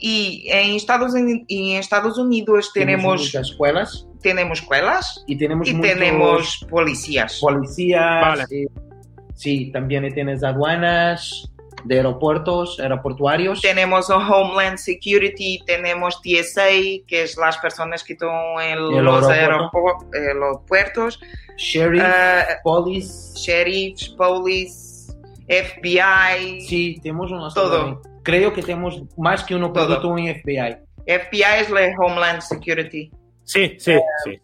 e 0.00 0.50
em 0.52 0.76
Estados 0.76 1.14
Unidos, 1.14 1.44
em 1.48 1.78
Estados 1.78 2.18
Unidos 2.18 2.72
tenemos 2.72 3.02
temos 3.02 3.20
muchas 3.22 3.48
escuelas 3.48 4.06
temos 4.22 4.58
escolas 4.58 5.24
y 5.28 5.36
tenemos 5.36 5.68
e 5.68 5.74
muchos 5.74 5.94
temos 5.98 6.66
polícias. 6.68 7.38
policías. 7.40 8.20
Vale. 8.20 8.44
eh, 8.50 8.66
sí, 9.34 9.70
también 9.72 10.12
tienes 10.12 10.42
aduanas 10.42 11.50
de 11.84 11.96
aeropuertos, 11.98 12.80
aeroportuarios. 12.80 13.60
Tenemos 13.60 14.10
o 14.10 14.16
Homeland 14.16 14.78
Security, 14.78 15.60
tenemos 15.66 16.20
TSA, 16.20 16.68
que 17.06 17.22
es 17.22 17.36
las 17.36 17.56
personas 17.58 18.02
que 18.02 18.14
están 18.14 18.30
en 18.60 18.78
El 18.78 19.04
los 19.04 19.28
aeropuerto. 19.28 20.08
aeropu- 20.10 20.60
eh, 20.74 21.20
Sheriff, 21.56 22.02
Eh, 22.04 22.44
police. 22.64 23.38
sheriffs, 23.38 24.08
police, 24.18 25.12
FBI. 25.48 26.60
Sí, 26.62 26.98
tenemos 27.02 27.30
unos 27.30 27.54
Todo. 27.54 28.02
Creo 28.26 28.52
que 28.52 28.60
tenemos 28.62 29.02
más 29.16 29.42
que 29.44 29.54
uno 29.54 29.72
Todo. 29.72 29.86
producto 29.86 30.18
en 30.18 30.34
FBI. 30.42 30.76
FBI 31.06 31.60
es 31.60 31.70
la 31.70 31.80
Homeland 31.98 32.42
Security. 32.42 33.10
Sí, 33.44 33.76
sí, 33.78 33.94
sí. 34.24 34.38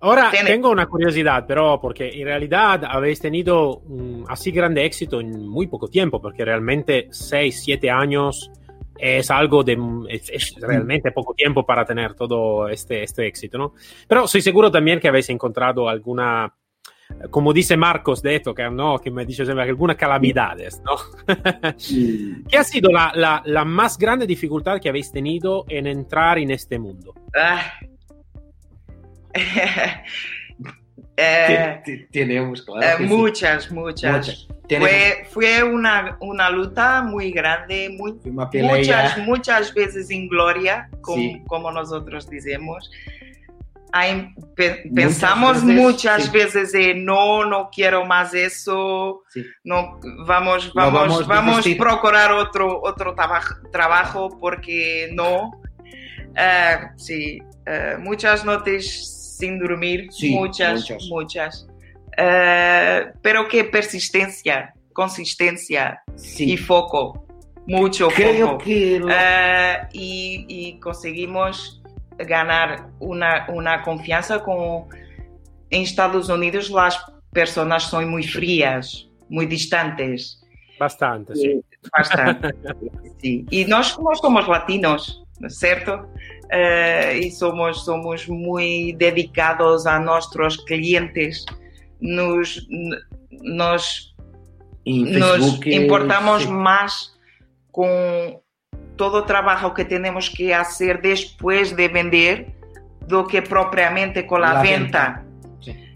Ahora 0.00 0.30
tiene- 0.30 0.50
tengo 0.50 0.70
una 0.70 0.86
curiosidad, 0.86 1.44
pero 1.46 1.80
porque 1.80 2.08
en 2.08 2.24
realidad 2.24 2.84
habéis 2.84 3.18
tenido 3.20 3.78
un 3.78 4.24
así 4.28 4.50
grande 4.52 4.84
éxito 4.84 5.20
en 5.20 5.48
muy 5.48 5.66
poco 5.66 5.88
tiempo, 5.88 6.20
porque 6.20 6.44
realmente 6.44 7.08
6, 7.10 7.62
7 7.64 7.90
años 7.90 8.50
es 8.96 9.30
algo 9.30 9.62
de 9.64 9.76
es, 10.08 10.30
es 10.30 10.54
realmente 10.60 11.10
poco 11.12 11.34
tiempo 11.34 11.64
para 11.64 11.84
tener 11.84 12.14
todo 12.14 12.68
este, 12.68 13.02
este 13.04 13.26
éxito, 13.26 13.58
¿no? 13.58 13.74
Pero 14.08 14.26
soy 14.28 14.40
seguro 14.42 14.70
también 14.70 14.98
que 15.00 15.08
habéis 15.08 15.30
encontrado 15.30 15.88
alguna, 15.88 16.52
como 17.30 17.52
dice 17.52 17.76
Marcos 17.76 18.22
de 18.22 18.42
¿no? 18.72 18.98
que 18.98 19.10
me 19.10 19.24
dice 19.24 19.44
siempre 19.44 19.64
algunas 19.64 19.96
calamidades, 19.96 20.80
¿no? 20.84 20.96
¿Qué 22.48 22.56
ha 22.56 22.64
sido 22.64 22.90
la, 22.90 23.12
la, 23.14 23.42
la 23.44 23.64
más 23.64 23.98
grande 23.98 24.26
dificultad 24.26 24.80
que 24.80 24.88
habéis 24.88 25.10
tenido 25.10 25.64
en 25.68 25.86
entrar 25.86 26.38
en 26.38 26.50
este 26.50 26.78
mundo? 26.78 27.14
Ah. 27.36 27.72
Eh, 31.20 32.06
tenemos, 32.12 32.62
claro. 32.62 32.80
eh, 32.86 32.94
sí. 32.98 33.02
muchas, 33.04 33.72
muchas. 33.72 34.16
Muchas. 34.28 34.48
Fue, 34.68 35.26
fue 35.30 35.64
una, 35.64 36.16
una 36.20 36.48
luta 36.48 37.02
muy 37.02 37.32
grande, 37.32 37.88
muy, 37.98 38.14
muchas, 38.62 39.18
muchas 39.18 39.74
veces 39.74 40.10
en 40.10 40.28
gloria, 40.28 40.88
como, 41.00 41.16
Sí. 41.16 41.42
como 41.48 41.72
nosotros 41.72 42.30
decimos. 42.30 42.88
Hay- 43.92 44.34
pe- 44.54 44.90
pensamos 44.94 45.64
veces, 45.64 45.80
muchas 45.82 46.24
sí. 46.24 46.30
veces 46.30 46.72
de 46.72 46.94
no, 46.94 47.44
no 47.46 47.70
quiero 47.74 48.04
más 48.04 48.34
eso, 48.34 49.22
Sí. 49.30 49.44
no 49.64 49.98
vamos, 50.26 50.72
vamos, 50.74 51.26
vamos 51.26 51.66
a 51.66 51.76
procurar 51.78 52.32
otro, 52.32 52.80
otro 52.82 53.14
traba- 53.14 53.40
trabajo 53.72 54.38
porque 54.40 55.10
no. 55.14 55.52
Sí, 56.96 57.38
eh, 57.66 57.96
muchas 57.98 58.44
noches 58.44 59.36
sin 59.38 59.58
dormir, 59.58 60.08
Sí, 60.10 60.34
muchas, 60.34 60.80
muchas. 60.80 61.04
muchas. 61.08 61.68
Eh, 62.16 63.06
pero 63.22 63.48
que 63.48 63.64
persistencia, 63.64 64.74
consistencia 64.92 66.02
Sí. 66.16 66.52
y 66.52 66.56
foco, 66.56 67.26
mucho 67.66 68.08
Creo 68.08 68.46
foco. 68.52 68.64
que 68.64 68.98
lo- 68.98 69.08
Eh, 69.10 69.78
y, 69.92 70.44
y 70.48 70.80
conseguimos 70.80 71.82
ganar 72.18 72.88
una, 72.98 73.46
una 73.48 73.82
confianza 73.82 74.42
con 74.42 74.86
en 75.70 75.82
Estados 75.82 76.28
Unidos 76.28 76.70
las 76.70 76.98
personas 77.32 77.84
son 77.84 78.08
muy 78.08 78.24
frías, 78.24 79.08
muy 79.28 79.46
distantes. 79.46 80.42
Bastante, 80.78 81.34
sí. 81.34 81.60
Bastante. 81.96 82.54
Sí. 83.20 83.44
Y 83.50 83.64
nós, 83.64 83.98
nós 83.98 84.20
somos 84.20 84.46
latinos, 84.48 85.24
¿no 85.40 85.48
es 85.48 85.58
cierto? 85.58 86.08
Eh, 86.50 87.20
y 87.24 87.30
somos, 87.30 87.84
somos 87.84 88.28
muy 88.28 88.92
dedicados 88.92 89.86
a 89.86 89.98
nuestros 89.98 90.58
clientes. 90.64 91.44
Nos, 92.00 92.66
nos 93.30 94.14
en 94.84 95.18
nos 95.18 95.36
Facebook, 95.36 95.66
eh, 95.66 95.74
importamos 95.74 96.42
sí. 96.42 96.48
más 96.48 97.18
con 97.70 98.40
todo 98.98 99.18
o 99.20 99.24
trabajo 99.24 99.72
que 99.72 99.84
tenemos 99.86 100.28
que 100.28 100.52
hacer 100.52 101.00
después 101.00 101.74
de 101.74 101.88
vender 101.88 102.52
do 103.08 103.24
que 103.24 103.40
propriamente 103.40 104.26
con 104.26 104.42
la, 104.42 104.52
La 104.52 104.62
venta. 104.62 105.24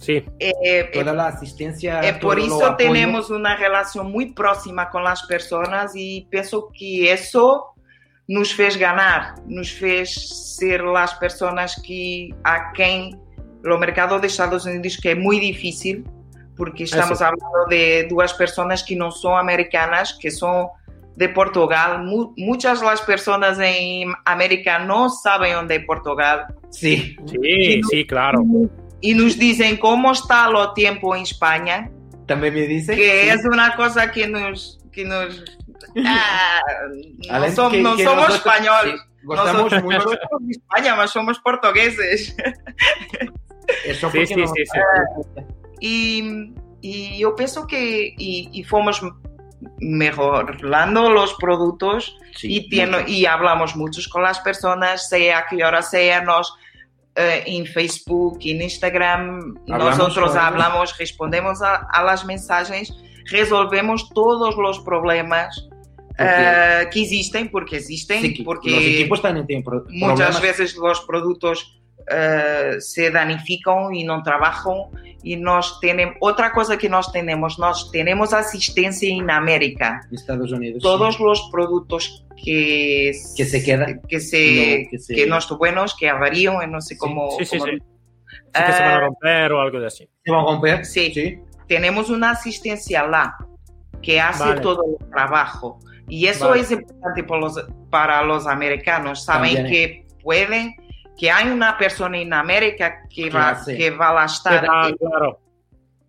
Sí, 0.01 0.25
Eh, 0.41 0.53
eh, 0.65 0.91
Toda 0.93 1.12
la 1.12 1.27
asistencia. 1.29 2.01
eh, 2.03 2.15
por 2.15 2.38
eso 2.38 2.65
apoyo. 2.65 2.77
tenemos 2.77 3.31
una 3.31 3.55
relación 3.57 4.11
muy 4.11 4.33
próxima 4.33 4.88
con 4.91 5.05
las 5.05 5.23
personas 5.25 5.93
y 5.95 6.27
pienso 6.31 6.71
que 6.73 7.12
eso 7.12 7.75
nos 8.27 8.53
fez 8.55 8.77
ganar, 8.77 9.35
nos 9.47 9.71
fez 9.71 10.57
ser 10.59 10.83
las 10.83 11.15
personas 11.15 11.81
que 11.85 12.31
a 12.43 12.73
quem 12.73 13.15
o 13.65 13.79
mercado 13.79 14.19
de 14.19 14.27
Estados 14.27 14.65
Unidos 14.67 14.97
que 14.97 15.11
é 15.11 15.15
muito 15.15 15.45
difícil 15.47 16.03
porque 16.57 16.83
estamos 16.85 17.21
Eso. 17.21 17.25
hablando 17.25 17.69
de 17.69 18.09
duas 18.09 18.33
personas 18.33 18.83
que 18.83 18.95
não 18.97 19.11
são 19.11 19.37
americanas, 19.37 20.12
que 20.12 20.31
são 20.31 20.71
de 21.16 21.29
Portugal. 21.29 22.05
Mu- 22.05 22.33
muchas 22.37 22.83
las 22.83 23.01
personas 23.03 23.59
en 23.61 24.12
América 24.25 24.79
no 24.79 25.09
saben 25.11 25.57
onde 25.57 25.77
é 25.77 25.81
Portugal 25.81 26.46
Sí. 26.70 27.16
sí, 27.27 27.81
sí, 27.90 28.07
claro. 28.07 28.40
y 29.01 29.14
nos 29.14 29.37
dicen 29.38 29.77
cómo 29.79 30.12
está 30.12 30.48
lo 30.48 30.72
tiempo 30.72 31.14
en 31.14 31.22
España. 31.22 31.90
También 32.27 32.55
me 32.55 32.62
dice. 32.66 32.94
que 32.96 33.22
sí. 33.25 33.29
es 33.29 33.44
una 33.44 33.75
cosa 33.77 34.11
que 34.11 34.27
nos 34.29 34.79
que 34.92 35.05
nos 35.05 35.42
ah, 36.07 36.61
no, 37.29 37.35
Alan, 37.35 37.51
som- 37.55 37.70
que- 37.70 37.83
no 37.83 37.96
que 37.96 38.05
somos 38.05 38.29
nosotros- 38.29 38.37
españoles 38.38 38.94
sí, 39.01 39.07
gostamos 39.25 39.53
nosotros, 39.55 39.83
mucho. 39.83 39.96
nosotros 39.98 40.20
somos 40.31 40.46
de 40.48 40.53
España 40.53 40.94
mas 40.96 41.11
somos 41.11 41.38
portugueses 41.40 42.37
Eso 43.85 44.11
Sí, 44.11 44.27
sí, 44.27 44.35
no- 44.37 44.46
sí, 44.46 44.62
sí. 44.64 44.81
y, 45.81 46.53
y 46.81 47.18
yo 47.18 47.35
pienso 47.35 47.66
que 47.66 48.14
y, 48.16 48.48
y 48.53 48.64
fuimos 48.64 49.03
mejorando 49.79 51.11
los 51.11 51.35
productos 51.35 52.16
Sí, 52.37 52.57
y, 52.57 52.68
tiene- 52.68 53.05
y 53.09 53.27
hablamos 53.27 53.77
muchos 53.77 54.09
con 54.09 54.22
las 54.22 54.40
personas, 54.40 55.09
sea 55.09 55.38
a 55.38 55.46
qué 55.48 55.62
hora 55.64 55.83
sea, 55.83 56.22
nos, 56.22 56.55
eh, 57.14 57.42
en 57.46 57.66
Facebook, 57.66 58.38
en 58.42 58.62
Instagram, 58.62 59.55
Hablamos 59.70 59.98
nosotros 59.98 60.35
hablamos, 60.35 60.96
respondemos 60.98 61.61
a, 61.62 61.87
a 61.92 62.03
las 62.03 62.25
mensajes, 62.25 62.94
resolvemos 63.31 64.09
todos 64.11 64.57
los 64.57 64.81
problemas 64.81 65.68
eh, 66.18 66.88
que 66.90 67.03
existen, 67.03 67.51
porque 67.51 67.77
existen, 67.77 68.20
Sí, 68.22 68.35
que 68.35 68.44
porque 68.44 68.70
los 68.70 68.81
equipos 68.85 69.22
también 69.22 69.46
tienen 69.46 69.64
pro- 69.64 69.85
muchas 69.88 70.40
veces 70.40 70.77
los 70.77 71.01
productos 71.03 71.79
eh, 72.11 72.77
se 72.81 73.11
danifican 73.11 73.94
y 73.94 74.05
no 74.05 74.22
trabajan 74.22 74.75
y 75.23 75.37
nos 75.37 75.79
tenemos 75.81 76.17
otra 76.21 76.53
cosa 76.53 76.77
que 76.77 76.89
nos 76.89 77.13
tenemos 77.13 77.59
nos 77.59 77.91
tenemos 77.93 78.33
asistencia 78.33 79.09
en 79.09 79.31
América 79.31 80.01
Estados 80.11 80.51
Unidos. 80.53 80.83
todos 80.83 81.17
sí. 81.17 81.23
los 81.23 81.49
productos 81.53 82.25
que 82.37 83.13
Que 83.37 83.45
se 83.45 83.63
quedan. 83.63 84.01
que 84.09 84.19
se 84.21 84.83
No, 84.85 84.91
que 84.91 84.99
se- 84.99 85.15
que 85.15 85.27
no 85.27 85.39
están 85.39 85.59
buenos 85.59 85.95
que 85.97 86.09
avarían 86.09 86.71
no 86.71 86.81
sé 86.81 86.97
cómo, 86.99 87.31
Sí, 87.39 87.45
sí, 87.45 87.59
cómo- 87.59 87.71
sí. 87.73 87.79
Sí 88.55 88.63
que 88.67 88.73
se 88.73 88.83
van 88.83 88.91
a 88.91 89.01
romper 89.01 89.53
o 89.53 89.61
algo 89.61 89.81
de 89.81 89.87
así. 89.87 90.09
¿Se 90.25 90.31
van 90.31 90.41
a 90.41 90.45
romper? 90.45 90.85
Sí. 90.85 91.13
sí. 91.15 91.39
tenemos 91.69 92.11
una 92.11 92.33
asistencia 92.33 93.07
lá 93.07 93.37
que 94.03 94.21
hace 94.21 94.45
Vale. 94.45 94.61
todo 94.61 94.83
el 95.01 95.09
trabajo 95.11 95.79
y 96.09 96.27
eso 96.27 96.49
Vale. 96.51 96.61
es 96.63 96.71
importante 96.71 97.23
para 97.25 97.41
los, 97.41 97.65
para 97.89 98.23
los 98.25 98.47
americanos 98.47 99.25
saben 99.25 99.55
También. 99.55 99.73
que 99.73 100.07
pueden 100.23 100.75
que 101.23 101.31
hay 101.31 101.49
una 101.51 101.79
persona 101.79 102.19
en 102.19 102.35
América 102.35 103.03
que 103.09 103.31
va 103.31 103.51
hace. 103.51 103.77
que 103.77 103.91
va 103.91 104.21
a 104.23 104.27
estar 104.27 104.67
Ah, 104.69 104.91
claro, 104.99 105.39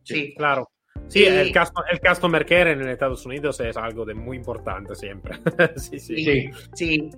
sí. 0.02 0.34
claro. 0.36 0.68
Sí, 1.08 1.20
Y- 1.20 1.26
el, 1.28 1.54
custom- 1.54 1.84
el 1.92 2.00
customer 2.00 2.44
care 2.48 2.72
en 2.72 2.82
Estados 2.90 3.24
Unidos 3.24 3.60
es 3.60 3.78
algo 3.78 4.06
de 4.06 4.16
muy 4.16 4.38
importante 4.38 4.96
siempre. 4.96 5.36
sí, 5.76 6.00
sí. 6.00 6.16
Sí. 6.26 6.50
Sí. 6.74 7.10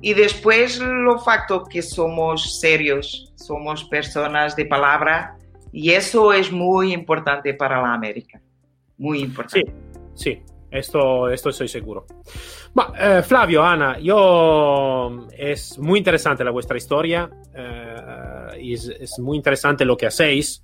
Y 0.00 0.14
después 0.14 0.80
lo 0.80 1.18
facto 1.18 1.64
que 1.64 1.82
somos 1.82 2.58
serios, 2.58 3.30
somos 3.36 3.84
personas 3.84 4.56
de 4.56 4.64
palabra 4.64 5.36
y 5.72 5.90
eso 5.90 6.32
es 6.32 6.50
muy 6.50 6.94
importante 6.94 7.52
para 7.52 7.82
la 7.82 7.92
América. 7.92 8.40
Muy 8.96 9.18
Sí, 9.18 9.24
importante. 9.26 9.74
sí, 10.14 10.40
esto, 10.72 11.28
esto 11.28 11.50
estoy 11.50 11.68
seguro. 11.68 12.06
Ma, 12.74 12.92
eh, 12.98 13.22
Flavio, 13.22 13.62
Ana, 13.62 13.98
yo 13.98 15.26
es 15.36 15.78
muy 15.78 15.98
interesante 15.98 16.42
la 16.44 16.50
vuestra 16.50 16.76
historia, 16.76 17.28
eh, 17.54 18.60
y 18.60 18.74
es, 18.74 18.88
es 18.88 19.18
muy 19.18 19.36
interesante 19.36 19.84
lo 19.84 19.96
que 19.96 20.06
hacéis. 20.06 20.62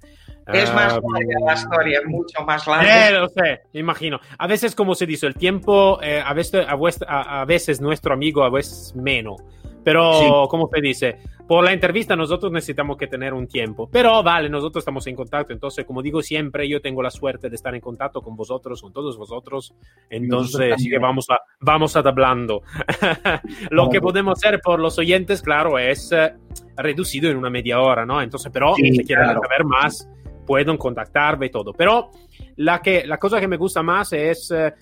Es 0.50 0.72
más 0.72 0.94
Eh, 0.96 1.00
larga 1.12 1.46
la 1.46 1.52
historia, 1.52 2.00
mucho 2.06 2.42
más 2.42 2.66
larga. 2.66 3.08
Eh, 3.08 3.12
lo 3.12 3.28
sé, 3.28 3.60
imagino. 3.74 4.18
A 4.38 4.46
veces, 4.46 4.74
como 4.74 4.94
se 4.94 5.04
dice, 5.04 5.26
el 5.26 5.34
tiempo, 5.34 6.00
eh, 6.02 6.22
a, 6.24 6.32
veces, 6.32 6.64
a, 6.66 6.74
vuestra- 6.74 7.06
a- 7.10 7.42
a 7.42 7.44
veces 7.44 7.82
nuestro 7.82 8.14
amigo, 8.14 8.42
a 8.44 8.48
veces 8.50 8.94
menos. 8.96 9.42
Pero, 9.88 10.46
como 10.48 10.68
te 10.68 10.82
dice, 10.82 11.16
por 11.46 11.64
la 11.64 11.72
entrevista 11.72 12.14
nosotros 12.14 12.52
necesitamos 12.52 12.98
que 12.98 13.06
tener 13.06 13.32
un 13.32 13.46
tiempo. 13.46 13.88
Pero 13.90 14.22
vale, 14.22 14.50
nosotros 14.50 14.82
estamos 14.82 15.06
en 15.06 15.16
contacto. 15.16 15.54
Entonces, 15.54 15.86
como 15.86 16.02
digo 16.02 16.20
siempre, 16.20 16.68
yo 16.68 16.82
tengo 16.82 17.02
la 17.02 17.10
suerte 17.10 17.48
de 17.48 17.56
estar 17.56 17.74
en 17.74 17.80
contacto 17.80 18.20
con 18.20 18.36
vosotros, 18.36 18.82
con 18.82 18.92
todos 18.92 19.16
vosotros. 19.16 19.74
Entonces, 20.10 20.74
sí 20.76 20.90
que 20.90 20.98
vamos 20.98 21.24
a, 21.30 21.40
vamos 21.60 21.96
a 21.96 22.00
hablando. 22.00 22.60
Lo 23.70 23.88
que 23.88 24.02
podemos 24.02 24.38
hacer 24.38 24.60
por 24.62 24.78
los 24.78 24.98
oyentes, 24.98 25.40
claro, 25.40 25.78
es 25.78 26.12
eh, 26.12 26.34
reducido 26.76 27.30
en 27.30 27.38
una 27.38 27.48
media 27.48 27.80
hora, 27.80 28.04
¿no? 28.04 28.20
Entonces, 28.20 28.50
pero 28.52 28.74
si 28.74 29.04
quieren 29.04 29.26
saber 29.26 29.64
más, 29.64 30.06
pueden 30.46 30.76
contactarme 30.76 31.46
y 31.46 31.50
todo. 31.50 31.72
Pero 31.72 32.10
la, 32.56 32.82
que, 32.82 33.06
la 33.06 33.16
cosa 33.16 33.40
que 33.40 33.48
me 33.48 33.56
gusta 33.56 33.82
más 33.82 34.12
es... 34.12 34.50
Eh, 34.50 34.74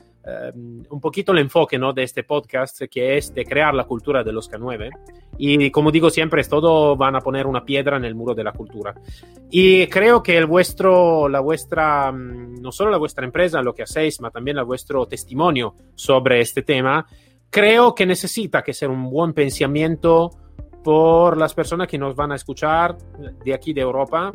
un 0.90 1.00
poquito 1.00 1.32
el 1.32 1.38
enfoque 1.38 1.78
¿no? 1.78 1.92
de 1.92 2.02
este 2.02 2.24
podcast, 2.24 2.82
que 2.90 3.16
es 3.16 3.32
de 3.32 3.44
crear 3.44 3.74
la 3.74 3.84
cultura 3.84 4.24
de 4.24 4.32
los 4.32 4.50
K9. 4.50 4.90
Y 5.38 5.70
como 5.70 5.90
digo 5.90 6.10
siempre, 6.10 6.40
es 6.40 6.48
todo 6.48 6.96
van 6.96 7.14
a 7.14 7.20
poner 7.20 7.46
una 7.46 7.64
piedra 7.64 7.96
en 7.96 8.04
el 8.04 8.14
muro 8.14 8.34
de 8.34 8.42
la 8.42 8.52
cultura. 8.52 8.94
Y 9.50 9.86
creo 9.86 10.22
que 10.22 10.36
el 10.36 10.46
vuestro, 10.46 11.28
la 11.28 11.40
vuestra, 11.40 12.10
mm, 12.10 12.60
no 12.60 12.72
solo 12.72 12.90
la 12.90 12.98
vuestra 12.98 13.24
empresa, 13.24 13.62
lo 13.62 13.74
que 13.74 13.84
hacéis, 13.84 14.18
pero 14.18 14.30
también 14.30 14.58
el 14.58 14.64
vuestro 14.64 15.06
testimonio 15.06 15.74
sobre 15.94 16.40
este 16.40 16.62
tema, 16.62 17.06
creo 17.50 17.94
que 17.94 18.06
necesita 18.06 18.62
que 18.62 18.72
ser 18.72 18.90
un 18.90 19.08
buen 19.08 19.32
pensamiento 19.32 20.30
por 20.82 21.36
las 21.36 21.54
personas 21.54 21.86
que 21.86 21.98
nos 21.98 22.16
van 22.16 22.32
a 22.32 22.36
escuchar 22.36 22.96
de 23.44 23.54
aquí 23.54 23.72
de 23.72 23.82
Europa. 23.82 24.32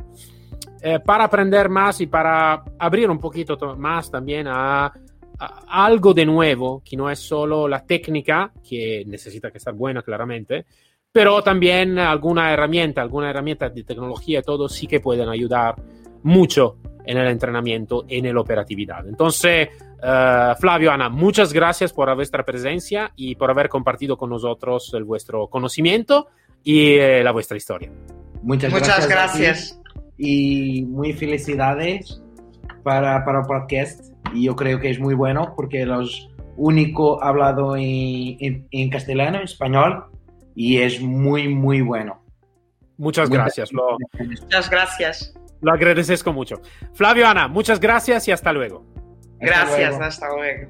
Eh, 0.84 1.00
para 1.00 1.26
aprender 1.26 1.70
más 1.70 2.02
y 2.02 2.08
para 2.08 2.64
abrir 2.80 3.10
un 3.10 3.20
poquito 3.20 3.58
más 3.78 4.10
también 4.10 4.48
a 4.48 4.92
algo 5.68 6.14
de 6.14 6.26
nuevo, 6.26 6.82
que 6.86 6.96
no 6.96 7.10
es 7.10 7.20
solo 7.20 7.68
la 7.68 7.86
técnica, 7.86 8.52
que 8.68 9.04
necesita 9.08 9.50
que 9.50 9.58
estar 9.58 9.74
buena 9.74 10.02
claramente, 10.02 10.66
pero 11.12 11.42
también 11.42 11.98
alguna 11.98 12.54
herramienta, 12.54 13.02
alguna 13.02 13.30
herramienta 13.30 13.70
de 13.70 13.84
tecnología 13.84 14.40
y 14.40 14.44
todo 14.44 14.70
sí 14.70 14.88
que 14.88 15.00
pueden 15.00 15.30
ayudar 15.30 15.76
mucho 16.24 16.78
en 17.04 17.18
el 17.18 17.28
entrenamiento, 17.28 18.06
en 18.08 18.34
la 18.34 18.40
operatividad. 18.40 19.08
Entonces, 19.08 19.70
uh, 20.04 20.56
Flavio, 20.60 20.92
Ana, 20.92 21.10
muchas 21.10 21.52
gracias 21.52 21.92
por 21.92 22.14
vuestra 22.16 22.46
presencia 22.46 23.12
y 23.16 23.36
por 23.36 23.50
haber 23.50 23.68
compartido 23.68 24.18
con 24.18 24.30
nosotros 24.30 24.94
el 24.94 25.04
vuestro 25.04 25.48
conocimiento 25.48 26.28
y 26.64 26.94
eh, 26.94 27.24
la 27.24 27.32
vuestra 27.32 27.58
historia. 27.58 27.92
Muchas, 28.44 28.72
muchas 28.72 29.08
gracias. 29.08 29.82
Y 30.18 30.84
muy 30.84 31.14
felicidades 31.14 32.22
para, 32.84 33.24
para 33.26 33.40
el 33.40 33.46
podcast 33.46 34.12
y 34.34 34.46
yo 34.46 34.56
creo 34.56 34.80
que 34.80 34.90
es 34.90 35.00
muy 35.00 35.14
bueno 35.14 35.54
porque 35.56 35.86
los 35.86 36.30
único 36.56 37.24
hablado 37.24 37.76
en, 37.76 38.68
en, 38.70 38.90
castellano, 38.90 39.38
en 39.38 39.44
español, 39.44 40.06
y 40.56 40.78
es 40.78 41.02
muy, 41.02 41.48
muy 41.48 41.82
bueno. 41.82 42.24
Muchas 42.98 43.30
gracias. 43.30 43.72
Lo, 43.72 43.98
muchas 44.20 44.70
gracias. 44.70 45.34
Lo 45.62 45.74
agradezco 45.74 46.34
mucho. 46.34 46.62
Flavio, 46.94 47.28
Ana, 47.28 47.48
muchas 47.48 47.80
gracias 47.80 48.28
y 48.28 48.32
hasta 48.32 48.54
luego. 48.54 48.86
Gracias, 49.40 50.00
hasta 50.00 50.30
luego. 50.36 50.70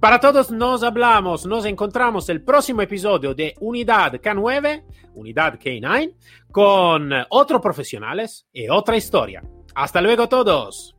Para 0.00 0.20
todos 0.20 0.50
nos 0.50 0.82
hablamos, 0.82 1.46
nos 1.46 1.64
encontramos 1.64 2.28
el 2.28 2.42
próximo 2.42 2.82
episodio 2.82 3.34
de 3.34 3.54
Unidad 3.60 4.12
K9, 4.14 4.84
Unidad 5.14 5.58
K9, 5.58 6.14
con 6.50 7.10
otros 7.30 7.60
profesionales 7.60 8.46
y 8.52 8.68
otra 8.68 8.96
historia. 8.96 9.42
Hasta 9.74 10.00
luego 10.00 10.28
todos. 10.28 10.93